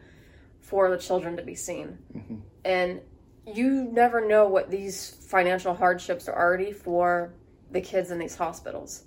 for 0.60 0.90
the 0.90 0.98
children 0.98 1.36
to 1.38 1.44
be 1.44 1.56
seen. 1.56 1.98
Mm-hmm. 2.16 2.36
And 2.66 3.02
you 3.46 3.90
never 3.92 4.26
know 4.26 4.48
what 4.48 4.70
these 4.70 5.10
financial 5.28 5.74
hardships 5.74 6.28
are 6.28 6.38
already 6.38 6.72
for 6.72 7.34
the 7.72 7.82
kids 7.82 8.12
in 8.12 8.20
these 8.20 8.36
hospitals. 8.36 9.04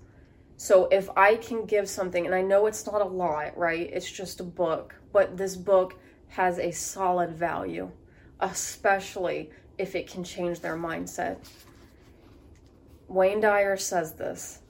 So 0.57 0.87
if 0.87 1.09
I 1.17 1.37
can 1.37 1.67
give 1.67 1.89
something, 1.89 2.27
and 2.27 2.35
I 2.35 2.43
know 2.43 2.67
it's 2.67 2.87
not 2.87 3.01
a 3.01 3.05
lot, 3.05 3.57
right? 3.57 3.91
It's 3.93 4.11
just 4.11 4.41
a 4.41 4.45
book, 4.45 4.95
but 5.13 5.37
this 5.37 5.57
book 5.57 5.97
has 6.29 6.59
a 6.59 6.71
solid 6.71 7.33
value, 7.33 7.91
especially 8.41 9.51
if 9.79 9.95
it 9.95 10.09
can 10.09 10.25
change 10.25 10.61
their 10.61 10.77
mindset. 10.77 11.39
Wayne 13.09 13.41
Dyer 13.41 13.77
says 13.77 14.15
this. 14.15 14.61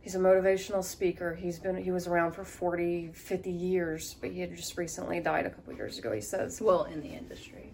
He's 0.00 0.14
a 0.14 0.18
motivational 0.18 0.82
speaker. 0.82 1.34
He's 1.34 1.58
been 1.58 1.76
he 1.76 1.90
was 1.90 2.06
around 2.06 2.32
for 2.32 2.44
40, 2.44 3.10
50 3.12 3.50
years, 3.50 4.14
but 4.20 4.30
he 4.30 4.40
had 4.40 4.56
just 4.56 4.76
recently 4.78 5.20
died 5.20 5.46
a 5.46 5.50
couple 5.50 5.74
years 5.74 5.98
ago. 5.98 6.12
He 6.12 6.20
says, 6.20 6.60
well, 6.60 6.84
in 6.84 7.00
the 7.00 7.08
industry. 7.08 7.72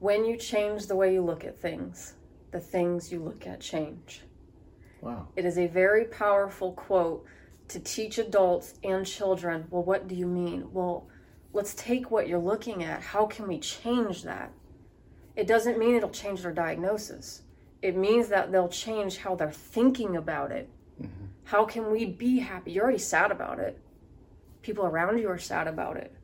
"When 0.00 0.24
you 0.24 0.36
change 0.36 0.86
the 0.86 0.96
way 0.96 1.12
you 1.12 1.22
look 1.22 1.44
at 1.44 1.58
things, 1.58 2.14
the 2.50 2.60
things 2.60 3.12
you 3.12 3.20
look 3.20 3.46
at 3.46 3.60
change." 3.60 4.22
Wow. 5.02 5.28
It 5.36 5.44
is 5.44 5.58
a 5.58 5.66
very 5.66 6.04
powerful 6.06 6.72
quote 6.72 7.26
to 7.68 7.80
teach 7.80 8.18
adults 8.18 8.74
and 8.82 9.04
children. 9.06 9.66
Well, 9.70 9.82
what 9.82 10.08
do 10.08 10.14
you 10.14 10.26
mean? 10.26 10.72
Well, 10.72 11.06
let's 11.52 11.74
take 11.74 12.10
what 12.10 12.28
you're 12.28 12.38
looking 12.38 12.82
at. 12.84 13.02
How 13.02 13.26
can 13.26 13.46
we 13.46 13.58
change 13.58 14.22
that? 14.22 14.52
It 15.36 15.46
doesn't 15.46 15.78
mean 15.78 15.96
it'll 15.96 16.10
change 16.10 16.42
their 16.42 16.52
diagnosis. 16.52 17.42
It 17.80 17.96
means 17.96 18.28
that 18.28 18.52
they'll 18.52 18.68
change 18.68 19.18
how 19.18 19.34
they're 19.34 19.50
thinking 19.50 20.16
about 20.16 20.52
it. 20.52 20.68
Mm-hmm. 21.00 21.24
How 21.44 21.64
can 21.64 21.90
we 21.90 22.06
be 22.06 22.38
happy? 22.38 22.72
You're 22.72 22.84
already 22.84 22.98
sad 22.98 23.30
about 23.30 23.58
it. 23.58 23.78
People 24.62 24.86
around 24.86 25.18
you 25.18 25.28
are 25.28 25.38
sad 25.38 25.66
about 25.66 25.96
it. 25.96 26.14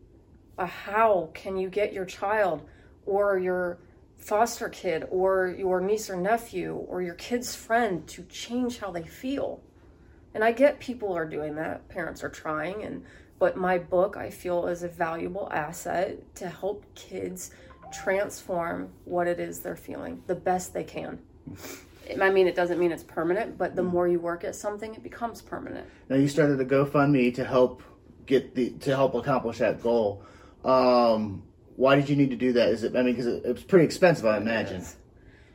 But 0.56 0.68
how 0.68 1.30
can 1.34 1.56
you 1.56 1.68
get 1.68 1.92
your 1.92 2.04
child 2.04 2.62
or 3.06 3.38
your 3.38 3.78
foster 4.16 4.68
kid 4.68 5.06
or 5.10 5.54
your 5.56 5.80
niece 5.80 6.10
or 6.10 6.16
nephew 6.16 6.74
or 6.74 7.02
your 7.02 7.14
kid's 7.14 7.54
friend 7.54 8.06
to 8.08 8.22
change 8.24 8.78
how 8.78 8.90
they 8.90 9.04
feel? 9.04 9.60
And 10.34 10.44
I 10.44 10.52
get 10.52 10.80
people 10.80 11.12
are 11.12 11.24
doing 11.24 11.56
that, 11.56 11.88
parents 11.88 12.22
are 12.22 12.28
trying 12.28 12.84
and 12.84 13.04
but 13.38 13.56
my 13.56 13.78
book 13.78 14.16
I 14.16 14.30
feel 14.30 14.66
is 14.66 14.82
a 14.82 14.88
valuable 14.88 15.48
asset 15.52 16.34
to 16.36 16.48
help 16.48 16.84
kids 16.94 17.52
transform 17.92 18.90
what 19.04 19.26
it 19.26 19.38
is 19.40 19.60
they're 19.60 19.76
feeling 19.76 20.22
the 20.26 20.34
best 20.34 20.74
they 20.74 20.84
can. 20.84 21.18
I 22.20 22.30
mean, 22.30 22.46
it 22.46 22.54
doesn't 22.54 22.78
mean 22.78 22.92
it's 22.92 23.02
permanent, 23.02 23.58
but 23.58 23.76
the 23.76 23.82
mm. 23.82 23.92
more 23.92 24.08
you 24.08 24.20
work 24.20 24.44
at 24.44 24.54
something, 24.54 24.94
it 24.94 25.02
becomes 25.02 25.42
permanent. 25.42 25.86
Now 26.08 26.16
you 26.16 26.28
started 26.28 26.60
a 26.60 26.64
GoFundMe 26.64 27.34
to 27.34 27.44
help 27.44 27.82
get 28.26 28.54
the 28.54 28.70
to 28.70 28.94
help 28.94 29.14
accomplish 29.14 29.58
that 29.58 29.82
goal. 29.82 30.22
Um, 30.64 31.42
why 31.76 31.96
did 31.96 32.08
you 32.08 32.16
need 32.16 32.30
to 32.30 32.36
do 32.36 32.52
that? 32.54 32.68
Is 32.68 32.84
it? 32.84 32.96
I 32.96 33.02
mean, 33.02 33.14
because 33.14 33.26
it, 33.26 33.42
it's 33.44 33.62
pretty 33.62 33.84
expensive, 33.84 34.26
I 34.26 34.36
imagine. 34.36 34.84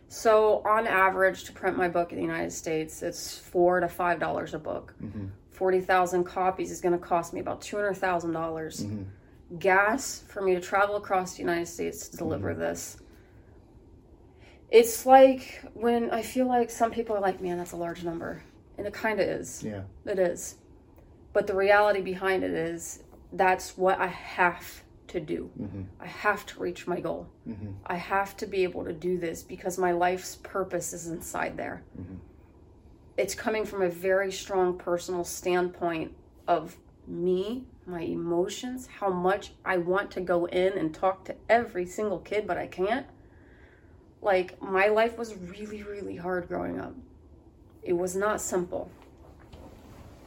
So, 0.08 0.62
on 0.66 0.86
average, 0.86 1.46
to 1.46 1.54
print 1.54 1.76
my 1.76 1.88
book 1.88 2.12
in 2.12 2.18
the 2.18 2.24
United 2.24 2.52
States, 2.52 3.02
it's 3.02 3.38
four 3.38 3.80
to 3.80 3.88
five 3.88 4.20
dollars 4.20 4.54
a 4.54 4.60
book. 4.60 4.94
Mm-hmm. 5.04 5.28
Forty 5.52 5.82
thousand 5.82 6.24
copies 6.24 6.72
is 6.72 6.82
going 6.82 6.94
to 6.94 7.04
cost 7.04 7.34
me 7.34 7.40
about 7.40 7.62
two 7.62 7.78
hundred 7.78 7.96
thousand 7.96 8.32
dollars. 8.32 8.84
Mm-hmm. 8.86 9.58
Gas 9.60 10.24
for 10.28 10.42
me 10.42 10.56
to 10.56 10.62
travel 10.62 10.96
across 10.96 11.34
the 11.34 11.42
United 11.42 11.68
States 11.68 12.08
to 12.10 12.18
deliver 12.18 12.52
mm-hmm. 12.52 12.62
this. 12.62 12.98
It's 14.74 15.06
like 15.06 15.62
when 15.76 16.10
I 16.10 16.24
feel 16.24 16.48
like 16.48 16.72
some 16.72 16.90
people 16.90 17.16
are 17.16 17.22
like, 17.22 17.40
"Man, 17.40 17.60
that's 17.60 17.74
a 17.74 17.78
large 17.78 18.04
number," 18.04 18.42
and 18.78 18.88
it 18.88 18.94
kind 18.94 19.20
of 19.20 19.28
is. 19.28 19.64
Yeah. 19.64 19.84
It 20.06 20.18
is. 20.18 20.56
But 21.32 21.46
the 21.46 21.56
reality 21.56 22.02
behind 22.02 22.44
it 22.44 22.52
is 22.52 23.04
that's 23.32 23.78
what 23.78 24.00
I 24.00 24.08
have 24.08 24.84
to 25.10 25.20
do. 25.20 25.52
Mm-hmm. 25.62 25.84
I 26.00 26.08
have 26.08 26.46
to 26.48 26.60
reach 26.60 26.88
my 26.88 27.00
goal. 27.00 27.30
Mm-hmm. 27.48 27.74
I 27.86 27.96
have 27.96 28.36
to 28.38 28.48
be 28.48 28.64
able 28.64 28.84
to 28.86 28.94
do 28.94 29.20
this 29.20 29.44
because 29.44 29.78
my 29.78 29.92
life's 29.92 30.38
purpose 30.38 30.92
is 30.92 31.06
inside 31.08 31.56
there. 31.56 31.84
Mm-hmm. 32.00 32.16
It's 33.16 33.36
coming 33.36 33.66
from 33.66 33.84
a 33.84 33.90
very 33.90 34.32
strong 34.32 34.76
personal 34.80 35.24
standpoint 35.24 36.16
of 36.48 36.78
me, 37.06 37.66
my 37.86 38.02
emotions, 38.02 38.88
how 39.00 39.12
much 39.12 39.52
I 39.64 39.78
want 39.78 40.10
to 40.12 40.22
go 40.22 40.46
in 40.46 40.74
and 40.80 40.96
talk 40.96 41.26
to 41.26 41.36
every 41.48 41.86
single 41.86 42.20
kid, 42.20 42.48
but 42.48 42.58
I 42.58 42.66
can't. 42.66 43.06
Like, 44.24 44.62
my 44.62 44.88
life 44.88 45.18
was 45.18 45.36
really, 45.36 45.84
really 45.84 46.16
hard 46.16 46.48
growing 46.48 46.80
up. 46.80 46.96
It 47.84 47.94
was 47.94 48.16
not 48.16 48.40
simple. 48.40 48.90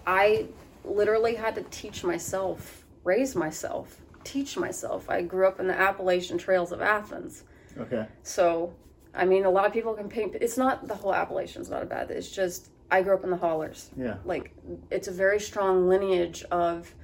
I 0.06 0.46
literally 0.84 1.34
had 1.34 1.54
to 1.54 1.62
teach 1.70 2.04
myself, 2.04 2.84
raise 3.04 3.34
myself, 3.34 4.02
teach 4.22 4.58
myself. 4.58 5.08
I 5.08 5.22
grew 5.22 5.48
up 5.48 5.58
in 5.60 5.66
the 5.66 5.74
Appalachian 5.74 6.36
Trails 6.36 6.72
of 6.72 6.82
Athens. 6.82 7.44
Okay. 7.78 8.06
So, 8.22 8.74
I 9.14 9.24
mean, 9.24 9.46
a 9.46 9.50
lot 9.50 9.64
of 9.64 9.72
people 9.72 9.94
can 9.94 10.10
paint. 10.10 10.36
It's 10.40 10.58
not 10.58 10.86
the 10.86 10.94
whole 10.94 11.14
Appalachian's 11.14 11.70
not 11.70 11.82
a 11.82 11.86
bad. 11.86 12.10
It's 12.10 12.30
just 12.30 12.68
I 12.90 13.00
grew 13.02 13.14
up 13.14 13.24
in 13.24 13.30
the 13.30 13.36
hollers. 13.36 13.90
Yeah. 13.96 14.16
Like, 14.26 14.52
it's 14.90 15.08
a 15.08 15.12
very 15.12 15.40
strong 15.40 15.88
lineage 15.88 16.44
of 16.50 16.94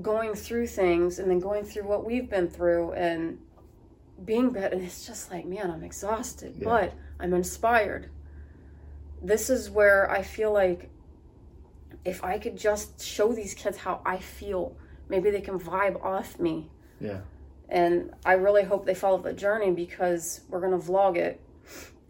going 0.00 0.34
through 0.34 0.68
things 0.68 1.18
and 1.18 1.28
then 1.28 1.40
going 1.40 1.64
through 1.64 1.84
what 1.84 2.06
we've 2.06 2.30
been 2.30 2.48
through 2.48 2.92
and 2.92 3.38
being 4.24 4.50
better. 4.50 4.74
And 4.76 4.84
it's 4.84 5.06
just 5.06 5.30
like, 5.30 5.46
man, 5.46 5.70
I'm 5.70 5.82
exhausted, 5.84 6.54
Yeah. 6.58 6.64
but 6.64 6.94
I'm 7.20 7.34
inspired. 7.34 8.08
This 9.22 9.50
is 9.50 9.70
where 9.70 10.10
I 10.10 10.22
feel 10.22 10.52
like 10.52 10.90
if 12.04 12.24
I 12.24 12.38
could 12.38 12.56
just 12.56 13.00
show 13.00 13.32
these 13.32 13.54
kids 13.54 13.76
how 13.78 14.00
I 14.04 14.18
feel, 14.18 14.76
maybe 15.08 15.30
they 15.30 15.40
can 15.40 15.58
vibe 15.58 16.02
off 16.04 16.38
me 16.40 16.70
Yeah. 17.00 17.20
and 17.68 18.12
I 18.24 18.32
really 18.32 18.64
hope 18.64 18.84
they 18.86 18.94
follow 18.94 19.18
the 19.22 19.32
journey 19.32 19.70
because 19.70 20.40
we're 20.48 20.60
gonna 20.60 20.78
vlog 20.78 21.16
it, 21.16 21.40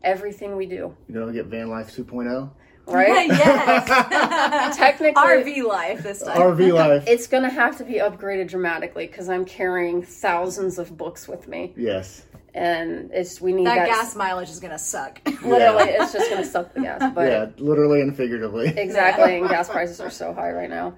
everything 0.03 0.57
we 0.57 0.67
do, 0.67 0.97
You 1.09 1.15
know, 1.15 1.31
get 1.33 1.47
van 1.47 1.69
life 1.69 1.95
oh? 1.99 2.03
2.0. 2.05 2.51
right? 2.87 3.27
yes. 3.29 4.77
Technically, 4.77 5.23
RV 5.23 5.65
life 5.65 6.03
this 6.03 6.23
time. 6.23 6.37
RV 6.37 6.73
life. 6.73 7.05
it's 7.07 7.27
gonna 7.27 7.51
have 7.51 7.79
to 7.79 7.85
be 7.85 7.95
upgraded 7.95 8.49
dramatically 8.49 9.07
because 9.07 9.29
I'm 9.29 9.45
carrying 9.45 10.03
thousands 10.03 10.79
of 10.79 10.97
books 10.97 11.29
with 11.29 11.47
me, 11.47 11.73
yes. 11.77 12.27
and 12.55 13.11
it's 13.13 13.41
we 13.41 13.53
need 13.53 13.67
that 13.67 13.77
that. 13.77 13.89
gas 13.89 14.17
mileage 14.17 14.51
is 14.51 14.59
gonna 14.59 14.79
suck. 14.79 15.21
Literally, 15.45 15.91
it's 15.91 16.13
just 16.13 16.31
gonna 16.31 16.45
suck 16.45 16.75
the 16.75 16.81
gas, 16.81 17.13
but. 17.15 17.29
yeah, 17.29 17.47
literally 17.59 18.01
and 18.01 18.17
figuratively. 18.17 18.69
Exactly, 18.69 19.39
and 19.39 19.49
gas 19.49 19.69
prices 19.69 20.01
are 20.01 20.11
so 20.11 20.35
high 20.35 20.51
right 20.51 20.71
now. 20.71 20.95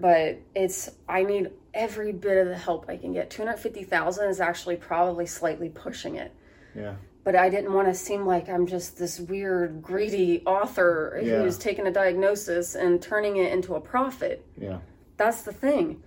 But 0.00 0.40
it's 0.54 0.90
I 1.08 1.24
need 1.24 1.50
every 1.74 2.12
bit 2.12 2.38
of 2.38 2.48
the 2.48 2.56
help 2.56 2.86
I 2.88 2.96
can 2.96 3.12
get. 3.12 3.30
Two 3.30 3.42
hundred 3.44 3.58
fifty 3.58 3.84
thousand 3.84 4.30
is 4.30 4.40
actually 4.40 4.76
probably 4.76 5.26
slightly 5.26 5.68
pushing 5.68 6.16
it. 6.16 6.34
Yeah. 6.74 6.94
But 7.28 7.36
I 7.36 7.50
didn't 7.50 7.74
want 7.74 7.88
to 7.88 7.94
seem 7.94 8.24
like 8.24 8.48
I'm 8.48 8.66
just 8.66 8.96
this 8.96 9.20
weird, 9.20 9.82
greedy 9.82 10.42
author 10.46 11.20
Yeah. 11.22 11.42
who's 11.42 11.58
taking 11.58 11.86
a 11.86 11.90
diagnosis 11.92 12.74
and 12.74 13.02
turning 13.02 13.36
it 13.36 13.52
into 13.52 13.74
a 13.74 13.80
profit. 13.82 14.46
Yeah. 14.56 14.78
That's 15.18 15.42
the 15.42 15.52
thing. 15.52 16.02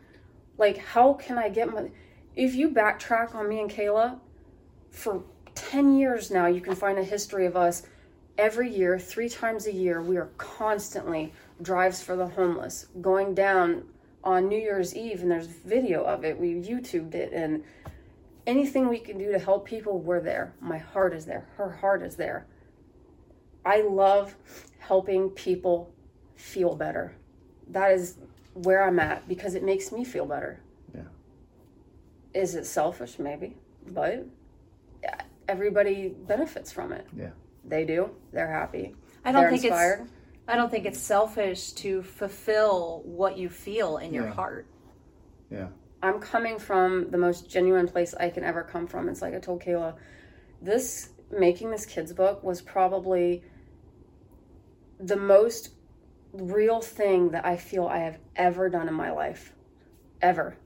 Like, 0.58 0.80
how 0.80 1.14
can 1.14 1.38
I 1.38 1.50
get 1.50 1.72
my. 1.72 1.92
If 2.36 2.56
you 2.56 2.70
backtrack 2.72 3.36
on 3.36 3.48
me 3.48 3.60
and 3.60 3.70
Kayla, 3.70 4.20
for 4.90 5.22
10 5.54 5.94
years 5.94 6.32
now, 6.32 6.48
you 6.48 6.60
can 6.60 6.74
find 6.74 6.98
a 6.98 7.04
history 7.04 7.46
of 7.46 7.56
us 7.56 7.84
every 8.40 8.74
year, 8.76 8.98
three 8.98 9.30
times 9.30 9.68
a 9.68 9.72
year. 9.72 10.02
We 10.02 10.18
are 10.18 10.32
constantly 10.40 11.34
drives 11.62 12.02
for 12.02 12.16
the 12.16 12.30
homeless, 12.30 12.88
going 13.00 13.36
down 13.36 13.84
on 14.24 14.50
New 14.50 14.58
Year's 14.58 14.96
Eve, 14.96 15.22
and 15.22 15.30
there's 15.30 15.46
video 15.46 16.04
of 16.04 16.26
it. 16.26 16.40
We 16.40 16.56
YouTubed 16.56 17.14
it, 17.14 17.32
and 17.32 17.64
anything 18.48 18.88
we 18.88 19.00
can 19.00 19.18
do 19.18 19.32
to 19.32 19.40
help 19.40 19.66
people, 19.66 20.00
we're 20.00 20.22
there. 20.22 20.54
My 20.60 20.78
heart 20.78 21.14
is 21.14 21.26
there. 21.26 21.48
Her 21.58 21.70
heart 21.72 22.02
is 22.04 22.16
there. 22.16 22.46
I 23.66 23.82
love 23.82 24.36
helping 24.80 25.30
people 25.30 25.94
feel 26.36 26.76
better. 26.76 27.16
That 27.70 27.92
is 27.92 28.18
where 28.54 28.84
I'm 28.86 29.00
at 29.00 29.28
because 29.28 29.56
it 29.56 29.64
makes 29.64 29.92
me 29.92 30.04
feel 30.04 30.26
better. 30.26 30.60
Yeah. 30.94 31.04
Is 32.34 32.56
it 32.56 32.66
selfish? 32.66 33.20
Maybe, 33.20 33.56
but 33.88 34.26
yeah, 35.04 35.22
everybody 35.48 36.10
benefits 36.10 36.72
from 36.72 36.92
it. 36.92 37.08
Yeah. 37.16 37.30
They 37.64 37.86
do. 37.86 38.10
They're 38.34 38.52
happy. 38.52 38.96
I 39.24 39.32
don't 39.32 39.42
They're 39.44 39.52
think 39.52 39.66
inspired. 39.66 40.02
it's 40.02 40.12
I 40.48 40.56
don't 40.56 40.70
think 40.72 40.86
it's 40.86 41.00
selfish 41.00 41.72
to 41.74 42.02
fulfill 42.02 43.04
what 43.06 43.38
you 43.38 43.48
feel 43.48 43.98
in 43.98 44.14
your 44.14 44.28
heart. 44.28 44.66
Yeah. 45.50 45.68
I'm 46.04 46.20
coming 46.20 46.58
from 46.58 47.12
the 47.12 47.18
most 47.18 47.50
genuine 47.50 47.88
place 47.88 48.14
I 48.14 48.30
can 48.30 48.44
ever 48.44 48.64
come 48.64 48.88
from. 48.88 49.08
It's 49.08 49.22
like 49.22 49.34
I 49.34 49.40
told 49.40 49.62
Kayla, 49.62 49.96
this 50.62 51.10
making 51.32 51.72
this 51.72 51.86
kids 51.86 52.12
book 52.14 52.44
was 52.44 52.62
probably 52.62 53.44
the 55.00 55.16
most 55.16 55.72
real 56.34 56.82
thing 56.82 57.30
that 57.32 57.46
I 57.46 57.58
feel 57.58 57.86
I 57.86 58.00
have 58.00 58.18
ever 58.36 58.70
done 58.70 58.88
in 58.88 58.94
my 58.94 59.12
life. 59.12 59.54
Ever. 60.22 60.58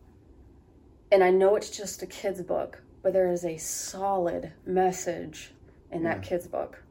And 1.12 1.24
I 1.24 1.32
know 1.32 1.56
it's 1.56 1.70
just 1.70 2.02
a 2.02 2.08
kids 2.08 2.42
book, 2.42 2.82
but 3.04 3.14
there 3.14 3.32
is 3.32 3.46
a 3.46 3.58
solid 3.58 4.52
message 4.66 5.52
in 5.92 6.04
that 6.04 6.24
kids 6.24 6.48
book. 6.48 6.82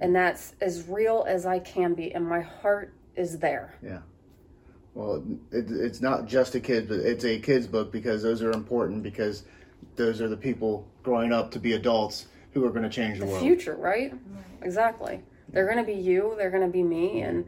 And 0.00 0.14
that's 0.14 0.54
as 0.60 0.88
real 0.88 1.24
as 1.26 1.46
I 1.46 1.58
can 1.58 1.94
be, 1.94 2.12
and 2.12 2.28
my 2.28 2.40
heart 2.40 2.92
is 3.16 3.38
there. 3.38 3.76
Yeah. 3.82 4.00
Well, 4.94 5.24
it, 5.50 5.66
it's 5.70 6.00
not 6.00 6.26
just 6.26 6.54
a 6.54 6.60
kid, 6.60 6.88
but 6.88 7.00
it's 7.00 7.24
a 7.24 7.38
kids 7.40 7.66
book 7.66 7.90
because 7.90 8.22
those 8.22 8.42
are 8.42 8.52
important 8.52 9.02
because 9.02 9.42
those 9.96 10.20
are 10.20 10.28
the 10.28 10.36
people 10.36 10.86
growing 11.02 11.32
up 11.32 11.50
to 11.52 11.58
be 11.58 11.72
adults 11.72 12.26
who 12.52 12.64
are 12.64 12.70
going 12.70 12.84
to 12.84 12.88
change 12.88 13.18
the, 13.18 13.24
the 13.24 13.30
world. 13.30 13.42
future, 13.42 13.74
right? 13.74 14.14
Exactly. 14.62 15.20
They're 15.48 15.66
going 15.66 15.84
to 15.84 15.84
be 15.84 15.98
you, 15.98 16.34
they're 16.38 16.50
going 16.50 16.64
to 16.64 16.72
be 16.72 16.82
me. 16.82 17.22
And 17.22 17.44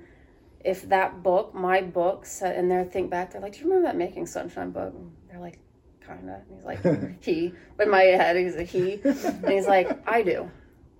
if 0.64 0.88
that 0.88 1.22
book, 1.22 1.54
my 1.54 1.80
book, 1.80 2.26
set 2.26 2.56
in 2.56 2.68
there, 2.68 2.84
think 2.84 3.10
back, 3.10 3.32
they're 3.32 3.40
like, 3.40 3.54
Do 3.54 3.60
you 3.60 3.66
remember 3.66 3.88
that 3.88 3.96
Making 3.96 4.26
Sunshine 4.26 4.70
book? 4.70 4.92
And 4.94 5.12
they're 5.30 5.40
like, 5.40 5.58
Kind 6.00 6.28
of. 6.28 6.36
And 6.48 6.56
he's 6.56 6.64
like, 6.64 7.22
He. 7.24 7.52
But 7.76 7.86
in 7.86 7.92
my 7.92 8.02
head, 8.02 8.36
he's 8.36 8.56
a 8.56 8.64
he. 8.64 9.00
and 9.04 9.48
he's 9.48 9.66
like, 9.66 9.96
I 10.08 10.22
do. 10.22 10.50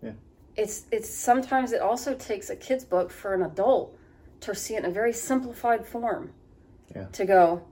Yeah. 0.03 0.13
It's, 0.57 0.85
it's 0.93 1.11
sometimes 1.11 1.73
it 1.73 1.81
also 1.81 2.15
takes 2.15 2.51
a 2.51 2.57
kid's 2.57 2.85
book 2.85 3.11
for 3.11 3.35
an 3.35 3.43
adult 3.43 3.97
see 4.55 4.75
it 4.75 4.79
in 4.85 4.91
a 4.91 4.91
very 4.93 5.13
simplified 5.13 5.87
form. 5.87 6.33
Yeah. 6.95 7.07
To 7.13 7.25
go, 7.25 7.63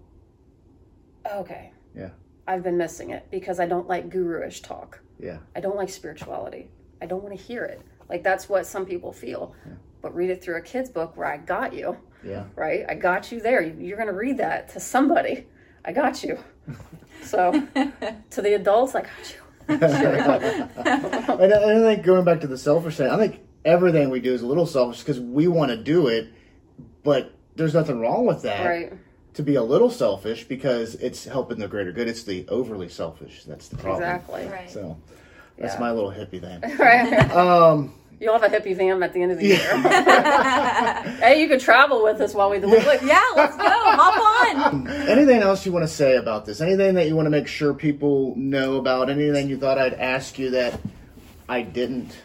okay. 1.34 1.72
Yeah. 1.94 2.10
I've 2.46 2.62
been 2.62 2.76
missing 2.76 3.10
it 3.10 3.26
because 3.30 3.58
I 3.60 3.66
don't 3.66 3.88
like 3.88 4.10
guru-ish 4.10 4.60
talk. 4.62 5.00
Yeah. 5.18 5.38
I 5.56 5.60
don't 5.60 5.76
like 5.76 5.88
spirituality. 5.88 6.68
I 7.00 7.06
don't 7.06 7.22
want 7.22 7.37
to 7.38 7.42
hear 7.42 7.64
it. 7.64 7.80
Like 8.08 8.22
that's 8.22 8.48
what 8.48 8.66
some 8.66 8.84
people 8.87 9.12
feel. 9.12 9.54
But 10.02 10.14
read 10.14 10.30
it 10.30 10.42
through 10.42 10.56
a 10.56 10.60
kid's 10.60 10.90
book 10.90 11.16
where 11.16 11.26
I 11.26 11.38
got 11.38 11.72
you, 11.72 11.96
Yeah. 12.22 12.44
right? 12.56 12.84
I 12.88 12.94
got 12.94 13.32
you 13.32 13.40
there. 13.40 13.62
You- 13.62 13.76
You're 13.78 13.96
going 13.96 14.08
to 14.08 14.14
read 14.14 14.37
that 14.38 14.68
to 14.70 14.80
somebody. 14.80 15.46
I 15.84 15.92
got 15.92 16.22
you. 16.22 16.38
So 17.22 17.52
to 18.32 18.42
the 18.42 18.54
adults, 18.54 18.94
I 18.94 19.00
got 19.00 19.08
you. 19.32 19.40
And 19.68 19.82
I, 21.54 21.62
and 21.62 21.84
I 21.87 21.94
think 21.94 22.04
going 22.04 22.22
back 22.24 22.40
to 22.42 22.46
the 22.46 22.58
selfish 22.58 22.96
thing, 22.98 23.08
I 23.08 23.16
think 23.16 23.40
everything 23.64 24.10
we 24.10 24.20
do 24.20 24.34
is 24.34 24.42
a 24.42 24.46
little 24.46 24.66
selfish 24.66 24.98
because 24.98 25.18
we 25.20 25.48
want 25.48 25.70
to 25.70 25.76
do 25.78 26.08
it, 26.08 26.28
but 27.04 27.32
there's 27.54 27.74
nothing 27.74 28.00
wrong 28.00 28.26
with 28.26 28.42
that. 28.42 28.66
Right. 28.66 28.92
To 29.34 29.42
be 29.42 29.54
a 29.56 29.62
little 29.62 29.90
selfish 29.90 30.44
because 30.44 30.94
it's 30.96 31.24
helping 31.24 31.58
the 31.58 31.68
greater 31.68 31.92
good. 31.92 32.08
It's 32.08 32.22
the 32.24 32.46
overly 32.48 32.88
selfish 32.88 33.44
that's 33.44 33.68
the 33.68 33.76
problem. 33.76 34.02
Exactly. 34.02 34.46
Right. 34.46 34.70
So 34.70 34.96
that's 35.58 35.74
Yeah. 35.74 35.80
my 35.80 35.92
little 35.92 36.10
hippie 36.10 36.40
thing. 36.40 36.76
Right. 36.78 37.30
Um, 37.30 37.94
You'll 38.20 38.38
have 38.38 38.44
a 38.44 38.48
hippie 38.56 38.76
van 38.76 39.02
at 39.02 39.12
the 39.12 39.22
end 39.22 39.32
of 39.32 39.38
the 39.38 39.46
year. 39.46 39.58
hey, 41.18 41.42
you 41.42 41.48
could 41.48 41.60
travel 41.60 42.02
with 42.04 42.20
us 42.20 42.32
while 42.32 42.48
we 42.48 42.60
do 42.60 42.72
it. 42.72 43.02
Yeah, 43.02 43.20
let's 43.36 43.56
go. 43.56 43.64
Hop 43.66 44.64
on. 44.64 44.86
anything 45.08 45.42
else 45.42 45.66
you 45.66 45.72
want 45.72 45.82
to 45.82 45.92
say 45.92 46.16
about 46.16 46.46
this? 46.46 46.60
Anything 46.60 46.94
that 46.94 47.08
you 47.08 47.16
want 47.16 47.26
to 47.26 47.30
make 47.30 47.48
sure 47.48 47.74
people 47.74 48.34
know 48.36 48.76
about? 48.76 49.10
Anything 49.10 49.48
you 49.48 49.58
thought 49.58 49.78
I'd 49.78 49.94
ask 49.94 50.38
you 50.38 50.50
that 50.50 50.80
I 51.48 51.62
didn't? 51.62 52.16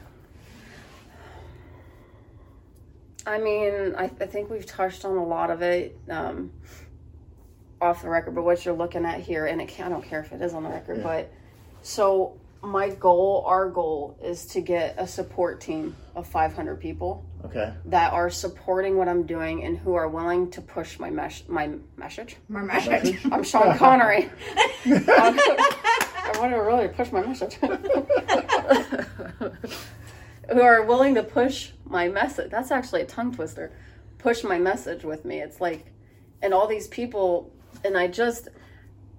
I 3.29 3.37
mean, 3.37 3.93
I, 3.95 4.05
I 4.05 4.25
think 4.25 4.49
we've 4.49 4.65
touched 4.65 5.05
on 5.05 5.15
a 5.15 5.23
lot 5.23 5.51
of 5.51 5.61
it 5.61 5.95
um, 6.09 6.51
off 7.79 8.01
the 8.01 8.09
record, 8.09 8.33
but 8.33 8.43
what 8.43 8.65
you're 8.65 8.73
looking 8.75 9.05
at 9.05 9.19
here, 9.19 9.45
and 9.45 9.61
it 9.61 9.67
can, 9.67 9.85
I 9.85 9.89
don't 9.89 10.03
care 10.03 10.19
if 10.21 10.31
it 10.31 10.41
is 10.41 10.55
on 10.55 10.63
the 10.63 10.69
record, 10.69 10.97
Yeah. 10.97 11.03
but 11.03 11.31
so 11.83 12.33
my 12.63 12.89
goal, 12.89 13.43
our 13.45 13.69
goal, 13.69 14.17
is 14.23 14.47
to 14.47 14.61
get 14.61 14.95
a 14.97 15.05
support 15.05 15.61
team 15.61 15.95
of 16.15 16.25
500 16.27 16.77
people 16.81 17.23
Okay. 17.45 17.71
that 17.85 18.11
are 18.13 18.31
supporting 18.31 18.97
what 18.97 19.07
I'm 19.07 19.23
doing 19.27 19.63
and 19.63 19.77
who 19.77 19.93
are 19.93 20.09
willing 20.09 20.49
to 20.51 20.61
push 20.61 20.97
my 20.99 21.11
mes- 21.11 21.47
my 21.47 21.69
message. 21.97 22.35
my 22.49 22.61
message. 22.63 23.17
I'm 23.31 23.43
Sean 23.43 23.77
Connery. 23.77 24.29
I 24.85 26.31
want 26.39 26.51
to 26.51 26.57
really 26.57 26.87
push 26.89 27.11
my 27.11 27.21
message. 27.21 27.57
Who 30.51 30.61
are 30.61 30.83
willing 30.83 31.15
to 31.15 31.23
push 31.23 31.71
my 31.85 32.07
message. 32.07 32.49
That's 32.51 32.71
actually 32.71 33.01
a 33.01 33.05
tongue 33.05 33.33
twister. 33.33 33.71
Push 34.17 34.43
my 34.43 34.57
message 34.57 35.03
with 35.03 35.25
me. 35.25 35.39
It's 35.41 35.61
like, 35.61 35.85
and 36.41 36.53
all 36.53 36.67
these 36.67 36.87
people, 36.87 37.51
and 37.85 37.97
I 37.97 38.07
just, 38.07 38.47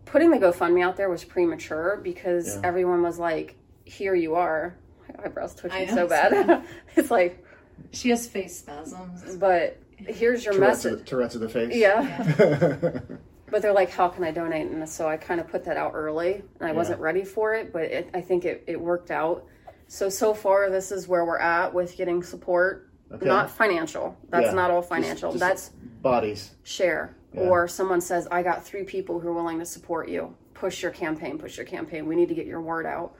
putting 0.07 0.31
the 0.31 0.39
GoFundMe 0.39 0.83
out 0.83 0.97
there 0.97 1.09
was 1.09 1.25
premature 1.25 2.01
because 2.03 2.57
Yeah. 2.57 2.63
everyone 2.65 3.03
was 3.03 3.19
like, 3.19 3.57
here 3.85 4.15
you 4.15 4.35
are. 4.35 4.75
My 5.09 5.25
eyebrows 5.27 5.55
twitching 5.55 5.89
so 5.89 6.07
bad. 6.07 6.65
it's 6.97 7.11
like, 7.11 7.45
She 7.93 8.11
has 8.11 8.27
face 8.27 8.59
spasms. 8.59 9.37
but 9.37 9.79
here's 9.97 10.45
your 10.45 10.55
Tourette's 10.55 10.85
message. 10.85 11.01
of, 11.01 11.05
Tourette's 11.07 11.35
of 11.37 11.41
the 11.43 11.49
face. 11.49 11.75
Yeah. 11.75 13.01
But 13.53 13.63
they're 13.63 13.73
like, 13.73 13.91
how 13.91 14.07
can 14.07 14.23
I 14.23 14.31
donate? 14.31 14.71
And 14.71 14.89
so 14.89 15.09
I 15.09 15.17
kind 15.17 15.41
of 15.41 15.49
put 15.49 15.65
that 15.65 15.77
out 15.77 15.91
early, 15.93 16.35
and 16.61 16.69
I 16.69 16.71
wasn't 16.71 17.01
ready 17.01 17.25
for 17.25 17.53
it, 17.53 17.73
but 17.73 17.83
it, 17.83 18.09
I 18.15 18.21
think 18.21 18.45
it, 18.45 18.63
it 18.69 18.81
worked 18.81 19.11
out. 19.11 19.45
So 19.91 20.09
so 20.09 20.35
far, 20.35 20.71
this 20.71 20.93
is 20.93 21.09
where 21.09 21.25
we're 21.25 21.41
at 21.41 21.75
with 21.75 21.97
getting 21.97 22.23
support. 22.23 22.89
Okay. 23.11 23.27
Not 23.27 23.51
financial. 23.51 24.17
That's 24.29 24.47
Yeah. 24.47 24.53
not 24.53 24.71
all 24.71 24.83
financial. 24.83 25.33
just 25.33 25.41
That's 25.41 25.71
bodies. 26.01 26.53
share. 26.63 27.17
Yeah. 27.35 27.41
Or 27.49 27.67
someone 27.67 28.01
says, 28.01 28.29
I 28.31 28.45
got 28.45 28.65
three 28.65 28.85
people 28.85 29.19
who 29.19 29.29
are 29.31 29.33
willing 29.33 29.59
to 29.59 29.65
support 29.65 30.09
you. 30.09 30.33
Push 30.55 30.81
your 30.81 30.93
campaign. 30.93 31.39
Push 31.39 31.57
your 31.57 31.67
campaign. 31.67 32.07
We 32.07 32.15
need 32.15 32.29
to 32.29 32.37
get 32.37 32.47
your 32.47 32.61
word 32.61 32.87
out. 32.87 33.15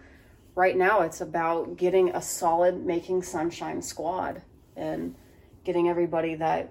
Right 0.55 0.77
now, 0.77 1.01
it's 1.01 1.21
about 1.21 1.77
getting 1.77 2.11
a 2.11 2.23
solid 2.23 2.87
Making 2.87 3.25
Sunshine 3.25 3.83
squad 3.83 4.41
and 4.77 5.17
getting 5.65 5.89
everybody 5.89 6.37
that 6.37 6.71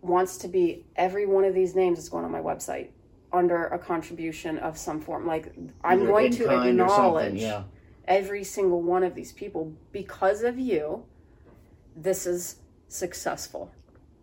wants 0.00 0.38
to 0.38 0.48
be 0.48 0.84
every 0.96 1.24
one 1.24 1.44
of 1.44 1.54
these 1.54 1.76
names 1.76 2.00
is 2.00 2.08
going 2.08 2.24
on 2.24 2.32
my 2.32 2.40
website 2.40 2.88
under 3.32 3.66
a 3.66 3.78
contribution 3.78 4.58
of 4.58 4.76
some 4.76 5.00
form. 5.00 5.24
Like 5.24 5.54
I'm 5.84 6.00
Either 6.00 6.06
going 6.06 6.32
to 6.32 6.46
kind 6.46 6.80
or 6.80 6.88
something, 6.88 6.96
acknowledge 6.96 7.34
Yeah. 7.40 7.62
Every 8.12 8.44
single 8.44 8.82
one 8.82 9.02
of 9.02 9.14
these 9.14 9.32
people 9.32 9.72
because 9.90 10.42
of 10.42 10.58
you. 10.58 11.02
This 11.96 12.26
is 12.26 12.56
successful. 12.88 13.72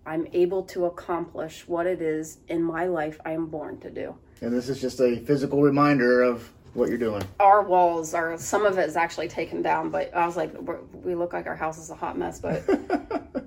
I'm 0.05 0.27
able 0.31 0.63
to 0.65 0.85
accomplish 0.85 1.67
what 1.67 1.87
it 1.87 2.01
is 2.01 2.37
in 2.47 2.61
my 2.61 2.85
life 2.85 3.19
I 3.25 3.31
am 3.31 3.47
born 3.47 3.79
to 3.79 3.89
do. 3.89 4.15
And 4.41 4.53
this 4.53 4.69
is 4.69 4.79
just 4.79 4.99
a 5.01 5.17
physical 5.17 5.61
reminder 5.61 6.21
of 6.21 6.51
what 6.73 6.89
you're 6.89 6.99
doing. 6.99 7.23
Our 7.39 7.63
walls 7.63 8.13
are 8.13 8.37
some 8.37 8.63
of 8.63 8.77
it 8.77 8.87
is 8.87 8.95
actually 8.95 9.27
taken 9.27 9.63
down, 9.63 9.89
but 9.89 10.13
I 10.15 10.25
was 10.25 10.37
like, 10.37 10.53
we 10.93 11.15
look 11.15 11.33
like 11.33 11.47
our 11.47 11.55
house 11.55 11.79
is 11.79 11.89
a 11.89 11.95
hot 11.95 12.17
mess, 12.17 12.39
but 12.39 12.63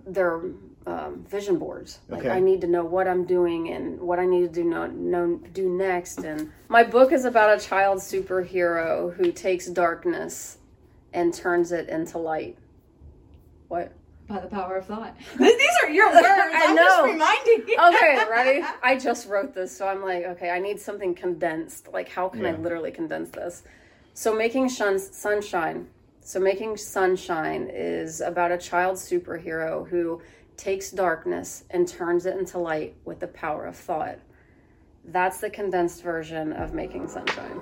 they're 0.07 0.43
um, 0.87 1.25
vision 1.29 1.59
boards. 1.59 2.01
Like 2.09 2.21
Okay. 2.21 2.31
I 2.31 2.41
need 2.41 2.61
to 2.63 2.67
know 2.67 2.85
what 2.85 3.07
I'm 3.09 3.25
doing 3.25 3.69
and 3.71 4.01
what 4.01 4.19
I 4.19 4.27
need 4.27 4.41
to 4.41 4.49
do 4.49 4.65
no, 4.65 4.87
no, 4.87 5.37
do 5.53 5.69
next. 5.69 6.19
And 6.21 6.51
my 6.69 6.83
book 6.85 7.13
is 7.13 7.25
about 7.25 7.57
a 7.57 7.61
child 7.65 7.99
superhero 7.99 9.15
who 9.15 9.33
takes 9.33 9.67
darkness 9.67 10.59
and 11.13 11.33
turns 11.33 11.73
it 11.73 11.89
into 11.89 12.19
light. 12.19 12.57
What? 13.69 13.93
By 14.29 14.41
the 14.41 14.47
power 14.49 14.77
of 14.77 14.87
thought. 14.87 15.17
These 15.39 15.55
are 15.83 15.91
your 15.91 16.11
words. 16.13 16.25
I 16.27 16.67
I'm 16.69 16.75
know. 16.75 16.83
just 16.85 17.03
reminding 17.05 17.69
you. 17.69 17.77
Okay, 17.89 18.31
ready? 18.31 18.67
I 18.83 18.97
just 18.97 19.29
wrote 19.29 19.55
this, 19.55 19.77
so 19.77 19.87
I'm 19.87 20.03
like, 20.03 20.25
okay, 20.25 20.51
I 20.51 20.59
need 20.59 20.81
something 20.81 21.15
condensed. 21.15 21.89
Like, 21.93 22.09
how 22.09 22.29
can 22.29 22.47
I 22.47 22.53
literally 22.53 22.91
condense 22.93 23.31
this? 23.31 23.63
So, 24.15 24.35
making 24.35 24.69
shun- 24.69 24.99
sunshine. 24.99 25.89
So, 26.21 26.39
making 26.39 26.77
sunshine 26.77 27.69
is 27.73 28.21
about 28.21 28.53
a 28.53 28.59
child 28.59 28.97
superhero 28.97 29.89
who 29.89 30.23
takes 30.57 30.91
darkness 30.91 31.65
and 31.71 31.87
turns 31.87 32.27
it 32.27 32.37
into 32.37 32.59
light 32.59 32.95
with 33.05 33.21
the 33.21 33.29
power 33.29 33.67
of 33.67 33.77
thought. 33.77 34.19
That's 35.05 35.41
the 35.41 35.51
condensed 35.51 36.03
version 36.03 36.53
of 36.53 36.75
making 36.75 37.09
sunshine. 37.09 37.61